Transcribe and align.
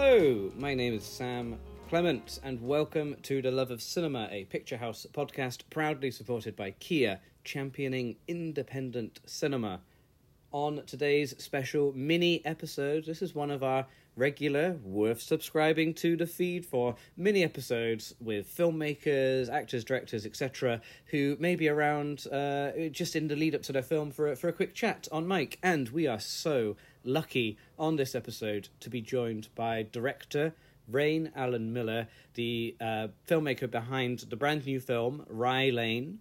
Hello, 0.00 0.52
my 0.56 0.74
name 0.74 0.94
is 0.94 1.02
Sam 1.02 1.58
Clements, 1.88 2.38
and 2.44 2.62
welcome 2.62 3.16
to 3.24 3.42
The 3.42 3.50
Love 3.50 3.72
of 3.72 3.82
Cinema, 3.82 4.28
a 4.30 4.44
Picturehouse 4.44 5.08
podcast 5.08 5.62
proudly 5.70 6.12
supported 6.12 6.54
by 6.54 6.70
Kia, 6.70 7.18
championing 7.42 8.14
independent 8.28 9.18
cinema. 9.26 9.80
On 10.52 10.84
today's 10.86 11.34
special 11.42 11.92
mini 11.96 12.46
episode, 12.46 13.06
this 13.06 13.22
is 13.22 13.34
one 13.34 13.50
of 13.50 13.64
our 13.64 13.86
regular, 14.18 14.72
worth 14.82 15.22
subscribing 15.22 15.94
to 15.94 16.16
the 16.16 16.26
feed 16.26 16.66
for 16.66 16.96
mini 17.16 17.44
episodes 17.44 18.14
with 18.20 18.54
filmmakers, 18.54 19.48
actors, 19.48 19.84
directors, 19.84 20.26
etc., 20.26 20.80
who 21.06 21.36
may 21.38 21.54
be 21.54 21.68
around 21.68 22.26
uh, 22.32 22.72
just 22.90 23.14
in 23.16 23.28
the 23.28 23.36
lead 23.36 23.54
up 23.54 23.62
to 23.62 23.72
their 23.72 23.82
film 23.82 24.10
for 24.10 24.32
a, 24.32 24.36
for 24.36 24.48
a 24.48 24.52
quick 24.52 24.74
chat 24.74 25.06
on 25.12 25.26
mic. 25.26 25.58
And 25.62 25.88
we 25.90 26.06
are 26.06 26.20
so 26.20 26.76
lucky 27.04 27.56
on 27.78 27.96
this 27.96 28.14
episode 28.14 28.68
to 28.80 28.90
be 28.90 29.00
joined 29.00 29.48
by 29.54 29.86
director 29.90 30.52
Raine 30.88 31.30
Allen 31.36 31.72
Miller, 31.72 32.08
the 32.34 32.74
uh, 32.80 33.08
filmmaker 33.26 33.70
behind 33.70 34.20
the 34.30 34.36
brand 34.36 34.66
new 34.66 34.80
film 34.80 35.24
Rye 35.28 35.70
Lane, 35.70 36.20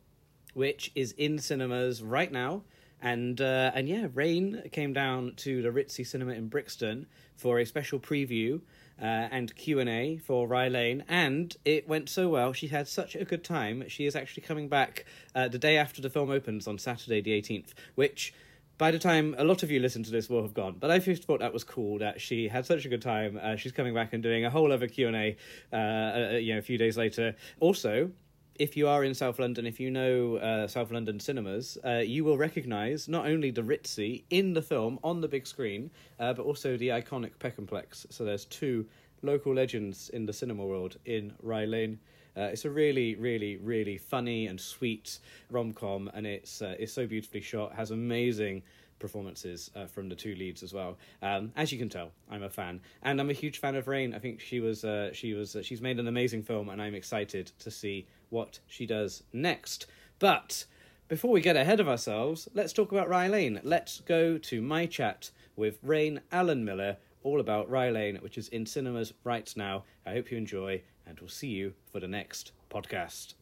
which 0.54 0.91
is 0.94 1.14
in 1.14 1.40
cinemas 1.40 2.04
right 2.04 2.32
now. 2.32 2.64
And 3.02 3.40
uh, 3.40 3.72
and 3.76 3.88
yeah, 3.88 4.08
Raine 4.14 4.64
came 4.72 4.92
down 4.92 5.34
to 5.38 5.62
the 5.62 5.70
Ritzy 5.70 6.05
Cinema 6.05 6.32
in 6.34 6.48
Brixton 6.48 7.05
for 7.36 7.60
a 7.60 7.66
special 7.66 8.00
preview 8.00 8.62
uh, 9.00 9.05
and 9.05 9.55
Q 9.55 9.80
and 9.80 9.90
A 9.90 10.18
for 10.18 10.48
Rye 10.48 10.70
Lane, 10.70 11.04
and 11.08 11.55
it 11.63 11.88
went 11.88 12.10
so 12.10 12.27
well. 12.30 12.54
She 12.54 12.68
had 12.70 12.88
such 12.88 13.16
a 13.16 13.24
good 13.24 13.44
time. 13.44 13.84
She 13.88 14.08
is 14.08 14.16
actually 14.16 14.44
coming 14.44 14.68
back 14.68 15.05
uh, 15.36 15.48
the 15.48 15.60
day 15.60 15.77
after 15.77 16.02
the 16.02 16.10
film 16.10 16.32
opens 16.32 16.68
on 16.68 16.80
Saturday 16.80 17.21
the 17.21 17.34
eighteenth, 17.34 17.76
which 17.94 18.34
by 18.80 18.90
the 18.90 18.99
time 18.99 19.36
a 19.38 19.43
lot 19.43 19.64
of 19.64 19.70
you 19.70 19.80
listen 19.80 20.04
to 20.04 20.12
this 20.12 20.30
will 20.30 20.41
have 20.41 20.54
gone. 20.54 20.77
But 20.80 20.90
I 20.90 20.98
just 20.98 21.24
thought 21.24 21.40
that 21.40 21.54
was 21.54 21.64
cool 21.64 21.99
that 21.99 22.20
she 22.20 22.48
had 22.48 22.66
such 22.66 22.86
a 22.86 22.90
good 22.90 23.02
time. 23.02 23.40
Uh, 23.41 23.55
she's 23.55 23.71
coming 23.71 23.93
back 23.93 24.14
and 24.14 24.24
doing 24.24 24.46
a 24.46 24.49
whole 24.49 24.71
other 24.71 24.88
Q 24.88 25.08
and 25.08 25.16
A, 25.16 25.38
uh, 25.71 25.76
uh, 25.76 26.38
you 26.38 26.54
know, 26.54 26.60
a 26.60 26.64
few 26.64 26.80
days 26.80 26.98
later. 26.98 27.36
Also, 27.60 28.12
if 28.60 28.76
you 28.77 28.88
are 28.88 29.04
in 29.04 29.13
South 29.13 29.40
London, 29.40 29.66
if 29.66 29.80
you 29.80 29.91
know 29.91 30.38
uh, 30.38 30.68
South 30.68 30.91
London 30.91 31.20
cinemas, 31.20 31.77
uh, 31.86 32.04
you 32.05 32.24
will 32.24 32.38
recognise 32.38 33.08
not 33.08 33.26
only 33.26 33.52
the 33.52 33.62
Ritzy 33.62 34.24
in 34.30 34.54
the 34.54 34.62
film 34.62 34.99
on 35.04 35.22
the 35.22 35.27
big 35.27 35.48
screen, 35.48 35.91
uh, 36.20 36.34
but 36.34 36.46
also 36.46 36.77
the 36.77 36.90
iconic 36.90 37.32
Peckhamplex. 37.40 38.12
So 38.12 38.26
there's 38.26 38.46
two 38.46 38.86
local 39.22 39.54
legends 39.54 40.10
in 40.10 40.26
the 40.26 40.34
cinema 40.34 40.66
world 40.66 40.98
in 41.05 41.34
Rye 41.41 41.66
Lane. 41.66 41.99
Uh, 42.36 42.49
it's 42.52 42.66
a 42.66 42.70
really, 42.70 43.16
really, 43.16 43.58
really 43.58 43.98
funny 43.98 44.48
and 44.48 44.62
sweet 44.62 45.20
rom 45.49 45.74
com, 45.74 46.10
and 46.14 46.27
it's 46.27 46.62
uh, 46.62 46.76
it's 46.77 46.94
so 46.94 47.08
beautifully 47.08 47.42
shot. 47.42 47.74
Has 47.74 47.92
amazing 47.92 48.62
performances 48.99 49.71
uh, 49.76 49.85
from 49.85 50.09
the 50.09 50.15
two 50.15 50.35
leads 50.35 50.63
as 50.63 50.73
well. 50.73 50.98
Um, 51.21 51.51
as 51.55 51.71
you 51.71 51.77
can 51.77 51.90
tell, 51.90 52.12
I'm 52.29 52.43
a 52.43 52.49
fan, 52.49 52.81
and 53.03 53.20
I'm 53.20 53.29
a 53.29 53.34
huge 53.34 53.59
fan 53.59 53.76
of 53.76 53.87
Raine. 53.87 54.13
I 54.13 54.20
think 54.20 54.40
she 54.40 54.59
was 54.59 54.84
uh, 54.84 55.12
she 55.13 55.34
was 55.34 55.55
uh, 55.55 55.62
she's 55.62 55.81
made 55.81 55.99
an 55.99 56.07
amazing 56.07 56.43
film, 56.43 56.70
and 56.70 56.81
I'm 56.81 56.95
excited 56.95 57.51
to 57.59 57.71
see 57.71 58.07
what 58.29 58.59
she 58.68 58.85
does 58.85 59.23
next. 59.34 59.87
But 60.20 60.65
before 61.07 61.31
we 61.31 61.41
get 61.41 61.55
ahead 61.55 61.79
of 61.79 61.87
ourselves, 61.87 62.49
let's 62.53 62.73
talk 62.73 62.91
about 62.91 63.09
Rye 63.09 63.27
Lane. 63.27 63.62
Let's 63.63 64.01
go 64.01 64.38
to 64.38 64.62
my 64.62 64.85
chat 64.85 65.31
with 65.56 65.79
Raine 65.81 66.22
Allen 66.31 66.66
Miller, 66.66 66.97
all 67.23 67.40
about 67.40 67.69
Rye 67.69 67.91
Lane, 67.91 68.18
which 68.18 68.38
is 68.38 68.50
in 68.50 68.66
cinemas 68.66 69.13
right 69.23 69.51
now. 69.56 69.84
I 70.06 70.12
hope 70.12 70.31
you 70.31 70.38
enjoy, 70.38 70.81
and 71.06 71.19
we'll 71.19 71.29
see 71.29 71.47
you 71.47 71.73
for 71.91 72.00
the 72.00 72.07
next 72.07 72.51
podcast. 72.69 73.35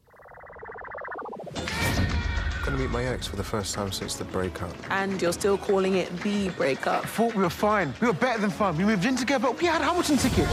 Gonna 2.65 2.77
meet 2.77 2.89
my 2.89 3.05
ex 3.05 3.27
for 3.27 3.35
the 3.35 3.43
first 3.43 3.75
time 3.75 3.91
since 3.91 4.15
the 4.15 4.23
breakup. 4.23 4.73
And 4.89 5.21
you're 5.21 5.33
still 5.33 5.55
calling 5.55 5.97
it 5.97 6.09
the 6.21 6.49
breakup. 6.49 7.05
Thought 7.05 7.35
we 7.35 7.43
were 7.43 7.49
fine. 7.51 7.93
We 8.01 8.07
were 8.07 8.13
better 8.13 8.41
than 8.41 8.49
fine. 8.49 8.75
We 8.75 8.85
moved 8.85 9.05
in 9.05 9.15
together. 9.15 9.49
But 9.49 9.61
we 9.61 9.67
had 9.67 9.83
Hamilton 9.83 10.17
tickets. 10.17 10.51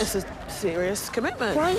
It's 0.00 0.14
a 0.14 0.24
serious 0.48 1.10
commitment. 1.10 1.54
Right? 1.54 1.76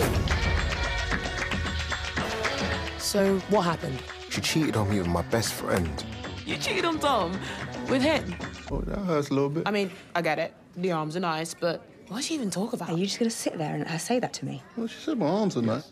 So, 2.99 3.39
what 3.49 3.61
happened? 3.61 3.99
She 4.29 4.39
cheated 4.39 4.77
on 4.77 4.87
me 4.87 4.99
with 4.99 5.07
my 5.07 5.23
best 5.23 5.53
friend. 5.53 6.05
You 6.45 6.55
cheated 6.57 6.85
on 6.85 6.99
Tom 6.99 7.31
with 7.89 8.03
him. 8.03 8.35
Oh, 8.69 8.81
that 8.81 8.99
hurts 8.99 9.29
a 9.29 9.33
little 9.33 9.49
bit. 9.49 9.63
I 9.67 9.71
mean, 9.71 9.89
I 10.13 10.21
get 10.21 10.37
it. 10.37 10.53
The 10.77 10.91
arms 10.91 11.15
are 11.15 11.21
nice, 11.21 11.55
but 11.55 11.83
why'd 12.07 12.23
she 12.23 12.35
even 12.35 12.51
talk 12.51 12.73
about 12.73 12.91
Are 12.91 12.97
you 12.97 13.07
just 13.07 13.17
going 13.17 13.31
to 13.31 13.35
sit 13.35 13.57
there 13.57 13.73
and 13.73 13.85
uh, 13.85 13.97
say 13.97 14.19
that 14.19 14.31
to 14.33 14.45
me? 14.45 14.61
Well, 14.77 14.85
she 14.85 14.99
said 14.99 15.17
my 15.17 15.25
arms 15.25 15.57
are 15.57 15.63
nice. 15.63 15.91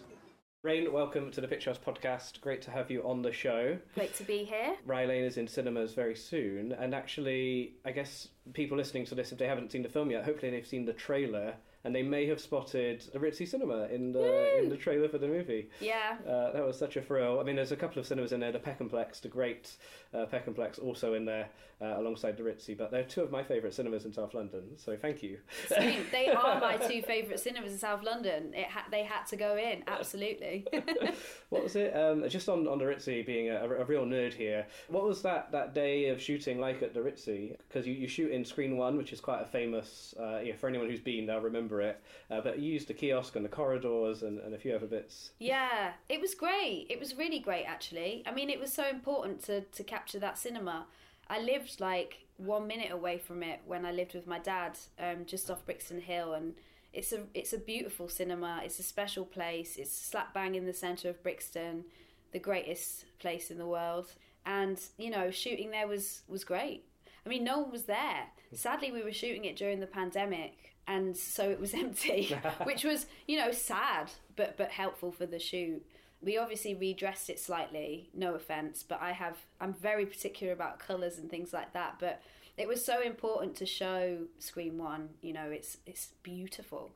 Raine, 0.68 0.92
welcome 0.92 1.32
to 1.32 1.40
the 1.40 1.48
Picturehouse 1.48 1.80
podcast. 1.80 2.42
Great 2.42 2.62
to 2.64 2.72
have 2.72 2.92
you 2.92 3.02
on 3.08 3.22
the 3.22 3.32
show. 3.32 3.78
Great 3.96 4.14
to 4.16 4.26
be 4.26 4.44
here. 4.44 4.76
Rye 4.86 5.06
Lane 5.06 5.24
is 5.24 5.38
in 5.38 5.48
cinemas 5.48 5.94
very 5.94 6.14
soon, 6.14 6.74
and 6.74 6.94
actually, 6.94 7.76
I 7.86 7.92
guess 7.94 8.28
people 8.52 8.76
listening 8.76 9.06
to 9.06 9.16
this, 9.16 9.32
if 9.32 9.38
they 9.38 9.48
haven't 9.48 9.72
seen 9.72 9.82
the 9.82 9.88
film 9.88 10.12
yet, 10.12 10.26
hopefully 10.26 10.52
they've 10.52 10.68
seen 10.68 10.84
the 10.84 10.92
trailer, 10.92 11.54
and 11.86 11.96
they 11.96 12.04
may 12.04 12.28
have 12.28 12.42
spotted 12.42 13.02
the 13.14 13.18
Ritzy 13.18 13.48
Cinema 13.48 13.86
in 13.86 14.12
the 14.12 14.60
in 14.62 14.68
the 14.68 14.76
trailer 14.76 15.08
for 15.08 15.18
the 15.18 15.30
movie. 15.30 15.70
Yeah. 15.80 16.18
Uh, 16.28 16.52
that 16.52 16.66
was 16.66 16.78
such 16.78 16.98
a 16.98 17.02
thrill. 17.02 17.40
I 17.40 17.44
mean, 17.44 17.56
there's 17.56 17.72
a 17.72 17.78
couple 17.78 18.02
of 18.02 18.06
cinemas 18.06 18.34
in 18.34 18.42
there. 18.42 18.52
The 18.52 18.60
Peckhamplex, 18.60 19.22
the 19.22 19.30
great 19.30 19.72
uh, 20.14 20.26
Peckhamplex, 20.26 20.82
also 20.84 21.14
in 21.14 21.26
there 21.26 21.50
uh, 21.82 21.96
alongside 21.98 22.38
the 22.38 22.44
Ritzy. 22.44 22.78
But 22.78 22.92
they're 22.92 23.04
two 23.04 23.22
of 23.22 23.32
my 23.32 23.44
favourite 23.44 23.74
cinemas 23.74 24.06
in 24.06 24.14
South 24.14 24.34
London. 24.34 24.64
So 24.78 24.98
thank 24.98 25.22
you. 25.24 25.38
Same. 25.68 26.06
They 26.12 26.30
are 26.32 26.60
my 26.60 26.78
two 26.78 27.02
favourite 27.02 27.40
cinemas 27.40 27.72
in 27.72 27.78
South 27.78 28.04
London. 28.04 28.54
It 28.54 28.68
ha- 28.68 28.88
they 28.90 29.04
had 29.04 29.26
to 29.28 29.36
go 29.36 29.58
in, 29.58 29.84
absolutely. 29.88 30.66
What 31.50 31.64
was 31.64 31.78
it? 31.78 31.96
Um, 31.96 32.28
just 32.28 32.50
on, 32.50 32.68
on 32.68 32.78
the 32.78 32.84
Ritzy, 32.84 33.26
being 33.26 33.50
a, 33.50 33.64
a 33.64 33.86
real 33.86 34.06
nerd 34.06 34.34
here, 34.34 34.68
what 34.90 35.04
was 35.06 35.22
that, 35.22 35.50
that 35.54 35.74
day 35.74 36.10
of 36.10 36.22
shooting 36.22 36.60
like 36.60 36.82
at 36.84 36.94
the 36.94 37.00
Ritzy? 37.00 37.56
Because 37.70 37.88
you, 37.88 37.94
you 37.94 38.08
shoot 38.08 38.32
in 38.32 38.44
Screen 38.44 38.76
One, 38.76 38.98
which 38.98 39.14
is 39.14 39.22
quite 39.22 39.42
a 39.42 39.46
famous, 39.46 40.14
uh, 40.20 40.40
yeah, 40.44 40.56
for 40.56 40.68
anyone 40.68 40.90
who's 40.90 41.00
been, 41.00 41.26
they'll 41.26 41.40
remember 41.40 41.82
it. 41.82 42.02
Uh, 42.30 42.42
but 42.42 42.60
you 42.60 42.74
used 42.74 42.90
the 42.90 42.94
kiosk 42.94 43.38
and 43.38 43.46
the 43.46 43.50
corridors 43.50 44.24
and, 44.24 44.40
and 44.40 44.54
a 44.54 44.58
few 44.58 44.76
other 44.76 44.88
bits. 44.88 45.32
yeah, 45.40 45.94
it 46.10 46.20
was 46.20 46.36
great. 46.36 46.88
It 46.90 47.00
was 47.00 47.16
really 47.16 47.40
great, 47.40 47.64
actually. 47.66 48.24
I 48.26 48.34
mean, 48.34 48.50
it 48.50 48.60
was 48.60 48.74
so 48.74 48.88
important 48.88 49.42
to, 49.46 49.62
to 49.62 49.84
capture 49.84 50.07
that 50.14 50.38
cinema. 50.38 50.86
I 51.30 51.40
lived 51.40 51.80
like 51.80 52.28
one 52.38 52.68
minute 52.68 52.92
away 52.92 53.18
from 53.18 53.44
it 53.44 53.62
when 53.66 53.86
I 53.86 53.92
lived 53.92 54.14
with 54.14 54.28
my 54.28 54.40
dad, 54.40 54.78
um, 55.00 55.26
just 55.26 55.50
off 55.52 55.66
Brixton 55.66 56.02
Hill, 56.02 56.34
and 56.34 56.54
it's 56.94 57.12
a 57.12 57.24
it's 57.34 57.54
a 57.54 57.58
beautiful 57.58 58.08
cinema. 58.08 58.62
It's 58.64 58.80
a 58.80 58.84
special 58.84 59.26
place. 59.26 59.78
It's 59.78 59.92
slap 59.92 60.34
bang 60.34 60.56
in 60.56 60.66
the 60.66 60.74
centre 60.74 61.10
of 61.10 61.22
Brixton, 61.24 61.86
the 62.32 62.40
greatest 62.40 63.06
place 63.20 63.52
in 63.52 63.58
the 63.58 63.68
world. 63.68 64.14
And 64.46 64.80
you 64.98 65.10
know, 65.10 65.32
shooting 65.32 65.72
there 65.72 65.88
was 65.88 66.22
was 66.28 66.44
great. 66.44 66.86
I 67.26 67.30
mean, 67.30 67.44
no 67.44 67.60
one 67.60 67.72
was 67.72 67.84
there. 67.84 68.28
Sadly, 68.54 68.92
we 68.92 69.04
were 69.04 69.12
shooting 69.12 69.44
it 69.44 69.58
during 69.58 69.82
the 69.82 69.88
pandemic, 69.88 70.76
and 70.88 71.18
so 71.18 71.50
it 71.50 71.60
was 71.60 71.74
empty, 71.74 72.36
which 72.64 72.84
was 72.84 73.08
you 73.28 73.38
know 73.38 73.52
sad, 73.52 74.12
but 74.36 74.58
but 74.58 74.70
helpful 74.72 75.12
for 75.12 75.26
the 75.26 75.40
shoot. 75.40 75.86
We 76.22 76.38
obviously 76.38 76.74
redressed 76.74 77.30
it 77.30 77.40
slightly. 77.40 78.10
No 78.14 78.34
offense, 78.36 78.84
but 78.84 79.02
I 79.02 79.12
have 79.12 79.38
I'm 79.62 79.74
very 79.74 80.06
particular 80.06 80.54
about 80.54 80.80
colors 80.80 81.18
and 81.18 81.30
things 81.30 81.54
like 81.54 81.74
that. 81.74 81.98
But 82.00 82.22
it 82.58 82.68
was 82.68 82.84
so 82.84 83.02
important 83.02 83.56
to 83.58 83.66
show 83.66 84.20
Screen 84.40 84.78
One. 84.78 85.10
You 85.22 85.34
know, 85.34 85.50
it's 85.50 85.78
it's 85.86 86.10
beautiful. 86.24 86.92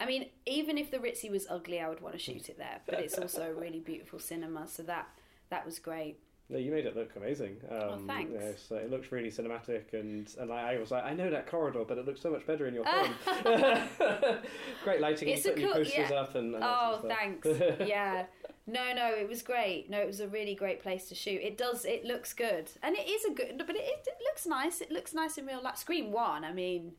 I 0.00 0.06
mean, 0.06 0.26
even 0.44 0.76
if 0.76 0.90
the 0.90 0.98
Ritzy 0.98 1.30
was 1.30 1.46
ugly, 1.48 1.80
I 1.80 1.88
would 1.88 2.00
want 2.00 2.14
to 2.14 2.18
shoot 2.18 2.48
it 2.48 2.58
there. 2.58 2.80
But 2.84 2.98
it's 2.98 3.16
also 3.16 3.50
a 3.50 3.54
really 3.54 3.78
beautiful 3.78 4.18
cinema, 4.18 4.66
so 4.66 4.82
that 4.82 5.08
that 5.50 5.64
was 5.64 5.78
great. 5.78 6.18
No, 6.50 6.58
you 6.58 6.70
made 6.70 6.84
it 6.84 6.94
look 6.94 7.10
amazing. 7.16 7.56
Um, 7.70 8.06
thanks. 8.06 8.32
yeah, 8.34 8.50
so 8.68 8.76
it 8.76 8.90
looks 8.90 9.10
really 9.10 9.30
cinematic, 9.30 9.94
and 9.94 10.28
and 10.38 10.52
I, 10.52 10.74
I 10.74 10.78
was 10.78 10.90
like, 10.90 11.02
I 11.04 11.14
know 11.14 11.30
that 11.30 11.46
corridor, 11.46 11.84
but 11.88 11.96
it 11.96 12.04
looks 12.06 12.20
so 12.20 12.30
much 12.30 12.46
better 12.46 12.66
in 12.66 12.74
your 12.74 12.84
film. 13.44 13.88
Great 14.84 15.00
lighting, 15.00 15.28
It's 15.28 15.44
you 15.44 15.52
a 15.52 15.54
put 15.54 15.62
cool- 15.64 15.72
posters 15.72 16.10
yeah. 16.10 16.16
up, 16.16 16.34
and, 16.34 16.54
and 16.54 16.64
Oh, 16.64 17.00
thanks. 17.06 17.48
yeah. 17.86 18.26
No, 18.66 18.92
no, 18.94 19.12
it 19.14 19.28
was 19.28 19.42
great. 19.42 19.90
No, 19.90 19.98
it 20.00 20.06
was 20.06 20.20
a 20.20 20.28
really 20.28 20.54
great 20.54 20.82
place 20.82 21.08
to 21.10 21.14
shoot. 21.14 21.40
It 21.42 21.58
does. 21.58 21.84
It 21.84 22.04
looks 22.04 22.32
good, 22.32 22.70
and 22.82 22.94
it 22.96 23.08
is 23.08 23.24
a 23.26 23.30
good. 23.30 23.62
But 23.66 23.76
it, 23.76 23.82
it 24.06 24.18
looks 24.24 24.46
nice. 24.46 24.80
It 24.80 24.90
looks 24.90 25.12
nice 25.14 25.36
in 25.38 25.46
real 25.46 25.62
life. 25.62 25.76
Screen 25.76 26.12
one. 26.12 26.44
I 26.44 26.52
mean, 26.52 26.92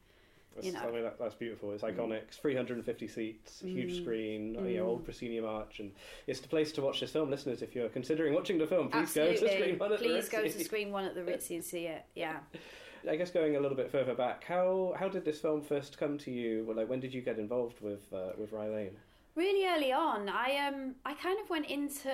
That's, 0.55 0.65
you 0.67 0.73
know. 0.73 0.79
I 0.79 0.91
mean, 0.91 1.03
that, 1.03 1.19
that's 1.19 1.35
beautiful. 1.35 1.71
It's 1.73 1.83
iconic. 1.83 2.21
It's 2.23 2.37
350 2.37 3.07
seats, 3.07 3.61
Mm. 3.63 3.69
huge 3.71 4.01
screen, 4.01 4.55
you 4.65 4.77
know, 4.77 4.87
old 4.87 5.03
proscenium 5.05 5.45
arch, 5.45 5.79
and 5.79 5.91
it's 6.27 6.39
the 6.39 6.47
place 6.47 6.71
to 6.73 6.81
watch 6.81 7.01
this 7.01 7.11
film. 7.11 7.29
Listeners, 7.29 7.61
if 7.61 7.75
you're 7.75 7.89
considering 7.89 8.33
watching 8.33 8.57
the 8.57 8.67
film, 8.67 8.89
please 8.89 9.13
go 9.13 9.31
to. 9.33 9.37
Screen 9.37 9.77
One 9.77 9.91
at 9.91 9.99
the 9.99 10.05
Please 10.05 10.29
go 10.29 10.43
to 10.43 10.63
Screen 10.63 10.91
One 10.91 11.05
at 11.05 11.13
the 11.15 11.21
Ritzy 11.21 11.55
and 11.55 11.63
see 11.63 11.85
it. 11.87 12.03
Yeah. 12.15 12.37
I 13.09 13.15
guess 13.17 13.29
going 13.29 13.55
a 13.55 13.59
little 13.59 13.77
bit 13.77 13.91
further 13.91 14.15
back, 14.15 14.43
how 14.45 14.95
how 14.97 15.07
did 15.07 15.25
this 15.25 15.39
film 15.39 15.61
first 15.61 15.99
come 15.99 16.17
to 16.19 16.31
you? 16.31 16.63
Well, 16.65 16.75
like 16.77 16.89
when 16.89 16.99
did 16.99 17.13
you 17.13 17.21
get 17.21 17.37
involved 17.37 17.79
with 17.81 18.11
uh, 18.11 18.31
with 18.37 18.51
Rye 18.51 18.69
Lane? 18.69 18.97
really 19.35 19.67
early 19.67 19.91
on 19.91 20.29
i 20.29 20.55
um 20.65 20.95
i 21.05 21.13
kind 21.13 21.37
of 21.43 21.49
went 21.49 21.65
into 21.65 22.09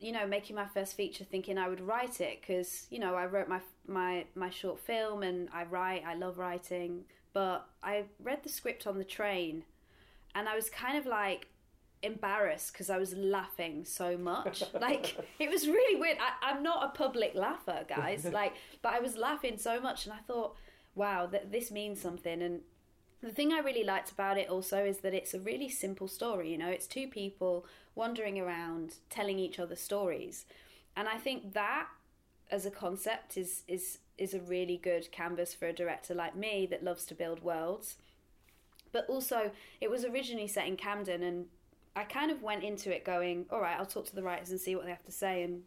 you 0.00 0.10
know 0.10 0.26
making 0.26 0.56
my 0.56 0.64
first 0.64 0.96
feature 0.96 1.22
thinking 1.22 1.58
i 1.58 1.68
would 1.68 1.82
write 1.82 2.18
it 2.22 2.40
because 2.40 2.86
you 2.88 2.98
know 2.98 3.14
i 3.14 3.26
wrote 3.26 3.46
my 3.46 3.60
my 3.86 4.24
my 4.34 4.48
short 4.48 4.80
film 4.80 5.22
and 5.22 5.50
i 5.52 5.64
write 5.64 6.02
i 6.06 6.14
love 6.14 6.38
writing 6.38 7.04
but 7.36 7.68
i 7.82 8.04
read 8.28 8.42
the 8.42 8.48
script 8.48 8.86
on 8.86 8.96
the 8.96 9.04
train 9.04 9.62
and 10.34 10.48
i 10.48 10.54
was 10.56 10.70
kind 10.70 10.96
of 10.96 11.04
like 11.04 11.48
embarrassed 12.02 12.72
because 12.72 12.88
i 12.88 12.98
was 12.98 13.12
laughing 13.14 13.84
so 13.84 14.16
much. 14.16 14.62
Like 14.88 15.06
it 15.38 15.50
was 15.50 15.66
really 15.66 16.00
weird. 16.00 16.16
I, 16.18 16.50
i'm 16.50 16.62
not 16.62 16.80
a 16.88 16.96
public 16.96 17.32
laugher 17.34 17.84
guys 17.86 18.24
like 18.40 18.54
but 18.82 18.92
i 18.94 19.00
was 19.00 19.16
laughing 19.16 19.58
so 19.58 19.74
much 19.80 20.06
and 20.06 20.14
i 20.14 20.22
thought 20.28 20.56
wow 20.96 21.26
that 21.26 21.52
this 21.52 21.70
means 21.70 22.00
something. 22.00 22.42
And 22.42 22.60
The 23.22 23.30
thing 23.30 23.52
I 23.52 23.60
really 23.60 23.84
liked 23.84 24.10
about 24.10 24.38
it 24.38 24.48
also 24.48 24.78
is 24.84 24.98
that 24.98 25.14
it's 25.14 25.34
a 25.34 25.40
really 25.40 25.68
simple 25.68 26.08
story. 26.08 26.50
You 26.50 26.58
know, 26.58 26.68
it's 26.68 26.86
two 26.86 27.06
people 27.06 27.66
wandering 27.94 28.38
around 28.40 28.94
telling 29.10 29.38
each 29.38 29.58
other 29.58 29.76
stories, 29.76 30.46
and 30.96 31.06
I 31.08 31.18
think 31.18 31.52
that 31.52 31.86
as 32.50 32.66
a 32.66 32.70
concept 32.70 33.36
is 33.36 33.62
is 33.66 33.98
is 34.18 34.34
a 34.34 34.40
really 34.40 34.76
good 34.76 35.10
canvas 35.12 35.52
for 35.52 35.66
a 35.66 35.72
director 35.72 36.14
like 36.14 36.34
me 36.34 36.66
that 36.70 36.82
loves 36.82 37.04
to 37.06 37.14
build 37.14 37.42
worlds. 37.42 37.96
But 38.92 39.06
also, 39.08 39.50
it 39.80 39.90
was 39.90 40.04
originally 40.04 40.48
set 40.48 40.66
in 40.66 40.76
Camden, 40.76 41.22
and 41.22 41.46
I 41.94 42.04
kind 42.04 42.30
of 42.30 42.42
went 42.42 42.64
into 42.64 42.94
it 42.94 43.04
going, 43.04 43.46
"All 43.50 43.60
right, 43.60 43.78
I'll 43.78 43.86
talk 43.86 44.06
to 44.06 44.14
the 44.14 44.22
writers 44.22 44.50
and 44.50 44.60
see 44.60 44.74
what 44.74 44.84
they 44.84 44.90
have 44.90 45.04
to 45.04 45.12
say." 45.12 45.42
And 45.42 45.64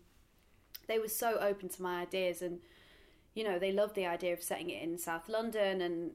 they 0.88 1.00
were 1.00 1.08
so 1.08 1.38
open 1.40 1.70
to 1.70 1.82
my 1.82 2.02
ideas, 2.02 2.42
and 2.42 2.60
you 3.36 3.44
know, 3.44 3.60
they 3.60 3.72
loved 3.72 3.96
the 3.96 4.06
idea 4.06 4.34
of 4.34 4.42
setting 4.42 4.70
it 4.70 4.82
in 4.82 4.98
South 4.98 5.30
London, 5.30 5.82
and 5.82 6.12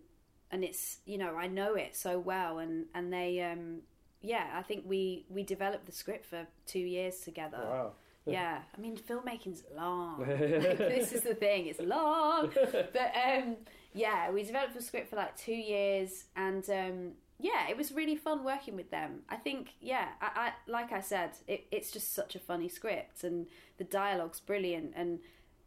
and 0.51 0.65
it's 0.65 0.99
you 1.05 1.19
know, 1.19 1.37
I 1.37 1.47
know 1.47 1.75
it 1.75 1.95
so 1.95 2.19
well, 2.19 2.59
and 2.59 2.87
and 2.95 3.13
they, 3.13 3.41
um, 3.43 3.83
yeah, 4.21 4.51
I 4.55 4.63
think 4.63 4.85
we 4.87 5.27
we 5.29 5.45
developed 5.45 5.87
the 5.87 5.93
script 5.93 6.27
for 6.27 6.47
two 6.67 6.81
years 6.81 7.21
together. 7.21 7.61
Wow. 7.63 7.93
Yeah, 8.27 8.59
I 8.77 8.81
mean, 8.81 8.97
filmmaking's 8.97 9.65
long. 9.77 10.21
Like, 10.21 10.39
this 10.79 11.13
is 11.13 11.23
the 11.23 11.35
thing; 11.35 11.67
it's 11.67 11.81
long. 11.81 12.51
But 12.55 13.13
um, 13.15 13.57
yeah, 13.93 14.31
we 14.31 14.43
developed 14.43 14.75
the 14.75 14.83
script 14.83 15.11
for 15.11 15.17
like 15.17 15.37
two 15.37 15.55
years, 15.55 16.25
and 16.35 16.69
um, 16.71 17.13
yeah, 17.39 17.69
it 17.69 17.77
was 17.77 17.93
really 17.93 18.17
fun 18.17 18.45
working 18.45 18.77
with 18.77 18.91
them. 18.91 19.21
I 19.29 19.37
think, 19.37 19.75
yeah, 19.81 20.09
I, 20.21 20.27
I 20.37 20.53
like 20.71 20.93
I 20.93 21.01
said, 21.01 21.33
it, 21.47 21.67
it's 21.71 21.91
just 21.91 22.15
such 22.15 22.35
a 22.35 22.39
funny 22.39 22.69
script, 22.69 23.25
and 23.25 23.47
the 23.77 23.85
dialogue's 23.85 24.41
brilliant, 24.41 24.93
and 24.97 25.19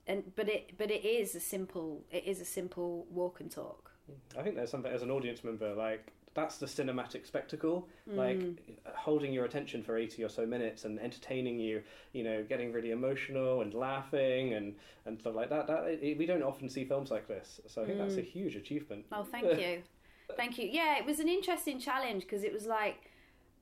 and 0.07 0.35
but 0.35 0.49
it 0.49 0.77
but 0.77 0.89
it 0.89 1.05
is 1.05 1.35
a 1.35 1.39
simple 1.39 2.03
it 2.09 2.25
is 2.25 2.41
a 2.41 2.45
simple 2.45 3.05
walk 3.11 3.39
and 3.39 3.51
talk. 3.51 3.91
I 4.37 4.41
think 4.41 4.55
there's 4.55 4.71
something 4.71 4.91
as 4.91 5.03
an 5.03 5.11
audience 5.11 5.43
member, 5.43 5.73
like 5.75 6.13
that's 6.37 6.57
the 6.59 6.67
cinematic 6.67 7.25
spectacle, 7.25 7.89
like 8.05 8.39
holding 8.95 9.33
your 9.33 9.43
attention 9.43 9.81
for 9.83 9.97
eighty 9.97 10.23
or 10.23 10.29
so 10.29 10.45
minutes 10.45 10.85
and 10.85 10.99
entertaining 10.99 11.59
you. 11.59 11.81
You 12.13 12.23
know, 12.23 12.45
getting 12.47 12.71
really 12.71 12.91
emotional 12.91 13.61
and 13.61 13.73
laughing 13.73 14.53
and 14.53 14.75
and 15.05 15.19
stuff 15.19 15.35
like 15.35 15.49
that. 15.49 15.67
That 15.67 15.85
it, 16.01 16.17
we 16.17 16.25
don't 16.27 16.43
often 16.43 16.69
see 16.69 16.85
films 16.85 17.09
like 17.11 17.27
this, 17.27 17.59
so 17.67 17.81
I 17.81 17.85
think 17.87 17.97
that's 17.97 18.17
a 18.17 18.21
huge 18.21 18.55
achievement. 18.55 19.05
Oh, 19.11 19.23
thank 19.23 19.59
you. 19.59 19.81
thank 20.37 20.57
you. 20.59 20.69
Yeah, 20.71 20.99
it 20.99 21.05
was 21.05 21.19
an 21.19 21.27
interesting 21.27 21.79
challenge 21.79 22.21
because 22.21 22.43
it 22.43 22.53
was 22.53 22.67
like, 22.67 23.11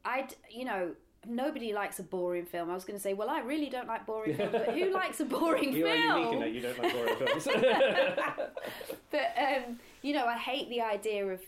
I'd, 0.03 0.35
you 0.51 0.65
know, 0.65 0.91
nobody 1.25 1.73
likes 1.73 1.99
a 1.99 2.03
boring 2.03 2.45
film. 2.45 2.69
I 2.69 2.73
was 2.73 2.83
going 2.83 2.97
to 2.97 3.01
say, 3.01 3.13
well, 3.13 3.29
I 3.29 3.39
really 3.39 3.69
don't 3.69 3.87
like 3.87 4.05
boring 4.05 4.35
films, 4.35 4.51
but 4.51 4.73
who 4.77 4.91
likes 5.01 5.21
a 5.21 5.25
boring 5.25 5.71
You 5.73 5.87
are 5.87 5.93
film? 5.95 6.17
unique 6.19 6.33
in 6.33 6.39
that 6.41 6.51
you 6.51 6.61
don't 6.61 6.77
like 6.83 6.93
boring 6.93 7.15
films. 7.25 7.47
But 9.11 9.33
um, 9.37 9.79
you 10.01 10.13
know, 10.13 10.25
I 10.25 10.37
hate 10.37 10.69
the 10.69 10.81
idea 10.81 11.25
of. 11.25 11.39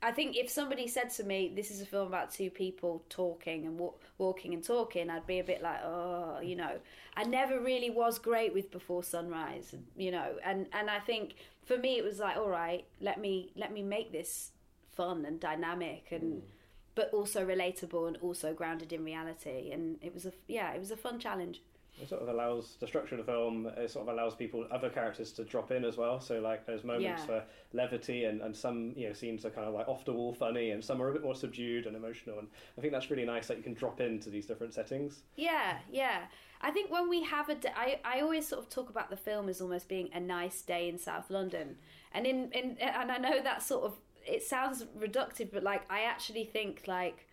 I 0.00 0.12
think 0.12 0.36
if 0.36 0.48
somebody 0.48 0.86
said 0.86 1.10
to 1.10 1.24
me, 1.24 1.52
"This 1.54 1.70
is 1.70 1.80
a 1.80 1.86
film 1.86 2.06
about 2.06 2.30
two 2.30 2.50
people 2.50 3.04
talking 3.08 3.66
and 3.66 3.78
wa- 3.78 3.94
walking 4.18 4.54
and 4.54 4.62
talking," 4.62 5.10
I'd 5.10 5.26
be 5.26 5.40
a 5.40 5.44
bit 5.44 5.60
like, 5.62 5.80
"Oh, 5.82 6.40
you 6.40 6.56
know." 6.56 6.80
I 7.16 7.24
never 7.24 7.60
really 7.60 7.90
was 7.90 8.18
great 8.18 8.54
with 8.54 8.70
Before 8.70 9.02
Sunrise, 9.02 9.74
you 9.96 10.10
know, 10.12 10.38
and 10.44 10.68
and 10.72 10.88
I 10.88 11.00
think 11.00 11.34
for 11.64 11.76
me 11.76 11.98
it 11.98 12.04
was 12.04 12.20
like, 12.20 12.36
"All 12.36 12.48
right, 12.48 12.84
let 13.00 13.18
me 13.20 13.50
let 13.56 13.72
me 13.72 13.82
make 13.82 14.12
this 14.12 14.52
fun 14.92 15.24
and 15.24 15.40
dynamic 15.40 16.12
and." 16.12 16.42
Mm. 16.42 16.48
But 16.94 17.14
also 17.14 17.46
relatable 17.46 18.08
and 18.08 18.16
also 18.16 18.52
grounded 18.52 18.92
in 18.92 19.04
reality, 19.04 19.70
and 19.70 19.98
it 20.02 20.12
was 20.12 20.26
a 20.26 20.32
yeah, 20.48 20.72
it 20.72 20.80
was 20.80 20.90
a 20.90 20.96
fun 20.96 21.20
challenge. 21.20 21.62
It 22.00 22.08
sort 22.08 22.22
of 22.22 22.28
allows 22.28 22.76
the 22.80 22.86
structure 22.86 23.16
of 23.16 23.24
the 23.26 23.32
film. 23.32 23.66
It 23.76 23.90
sort 23.90 24.08
of 24.08 24.14
allows 24.14 24.34
people, 24.34 24.66
other 24.70 24.88
characters, 24.88 25.32
to 25.32 25.44
drop 25.44 25.70
in 25.70 25.84
as 25.84 25.96
well. 25.96 26.20
So 26.20 26.40
like, 26.40 26.66
there's 26.66 26.84
moments 26.84 27.22
Yeah. 27.22 27.26
for 27.26 27.44
levity, 27.72 28.24
and, 28.24 28.40
and 28.40 28.56
some 28.56 28.92
you 28.96 29.08
know 29.08 29.12
scenes 29.12 29.44
are 29.44 29.50
kind 29.50 29.66
of 29.66 29.74
like 29.74 29.88
off 29.88 30.04
the 30.04 30.12
wall 30.12 30.32
funny, 30.32 30.70
and 30.70 30.84
some 30.84 31.00
are 31.02 31.08
a 31.08 31.12
bit 31.12 31.22
more 31.22 31.34
subdued 31.34 31.86
and 31.86 31.96
emotional. 31.96 32.38
And 32.38 32.48
I 32.76 32.80
think 32.80 32.92
that's 32.92 33.10
really 33.10 33.24
nice 33.26 33.46
that 33.48 33.56
you 33.56 33.62
can 33.62 33.74
drop 33.74 34.00
into 34.00 34.30
these 34.30 34.46
different 34.46 34.74
settings. 34.74 35.22
Yeah, 35.36 35.78
yeah. 35.90 36.26
I 36.60 36.70
think 36.72 36.90
when 36.90 37.08
we 37.08 37.22
have 37.22 37.48
a 37.48 37.54
day, 37.54 37.70
I, 37.76 38.00
I 38.04 38.20
always 38.20 38.46
sort 38.48 38.62
of 38.62 38.68
talk 38.68 38.90
about 38.90 39.10
the 39.10 39.16
film 39.16 39.48
as 39.48 39.60
almost 39.60 39.88
being 39.88 40.08
a 40.12 40.18
nice 40.20 40.62
day 40.62 40.88
in 40.88 40.98
South 40.98 41.30
London, 41.30 41.76
and 42.12 42.26
in, 42.26 42.50
in 42.52 42.76
and 42.80 43.12
I 43.12 43.18
know 43.18 43.40
that 43.42 43.62
sort 43.62 43.84
of 43.84 43.94
it 44.26 44.42
sounds 44.42 44.84
reductive, 44.98 45.50
but 45.52 45.62
like 45.62 45.82
I 45.90 46.02
actually 46.02 46.44
think 46.44 46.82
like 46.86 47.26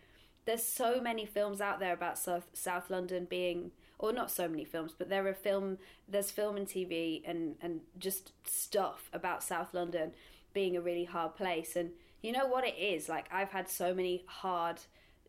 there's 0.44 0.62
so 0.62 1.00
many 1.00 1.26
films 1.26 1.60
out 1.60 1.80
there 1.80 1.92
about 1.92 2.18
South 2.18 2.46
South 2.52 2.88
London 2.88 3.26
being, 3.28 3.72
or 3.98 4.12
not 4.12 4.30
so 4.30 4.48
many 4.48 4.64
films, 4.64 4.94
but 4.96 5.08
there 5.08 5.26
are 5.26 5.34
film 5.34 5.78
there's 6.08 6.30
film 6.30 6.56
and 6.56 6.66
TV 6.66 7.22
and 7.24 7.56
and 7.60 7.80
just 7.98 8.32
stuff 8.44 9.10
about 9.12 9.42
South 9.42 9.72
London 9.74 10.12
being 10.52 10.76
a 10.76 10.80
really 10.80 11.04
hard 11.04 11.34
place, 11.36 11.76
and 11.76 11.90
you 12.22 12.32
know 12.32 12.46
what 12.46 12.66
it 12.66 12.76
is 12.78 13.08
like 13.08 13.26
I've 13.32 13.50
had 13.50 13.68
so 13.68 13.94
many 13.94 14.24
hard 14.26 14.80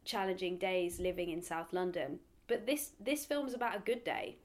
challenging 0.06 0.58
days 0.58 1.00
living 1.00 1.30
in 1.30 1.42
South 1.42 1.74
London. 1.74 2.20
But 2.48 2.66
this 2.66 2.92
this 3.00 3.26
film's 3.26 3.54
about 3.54 3.76
a 3.76 3.80
good 3.80 4.04
day, 4.04 4.38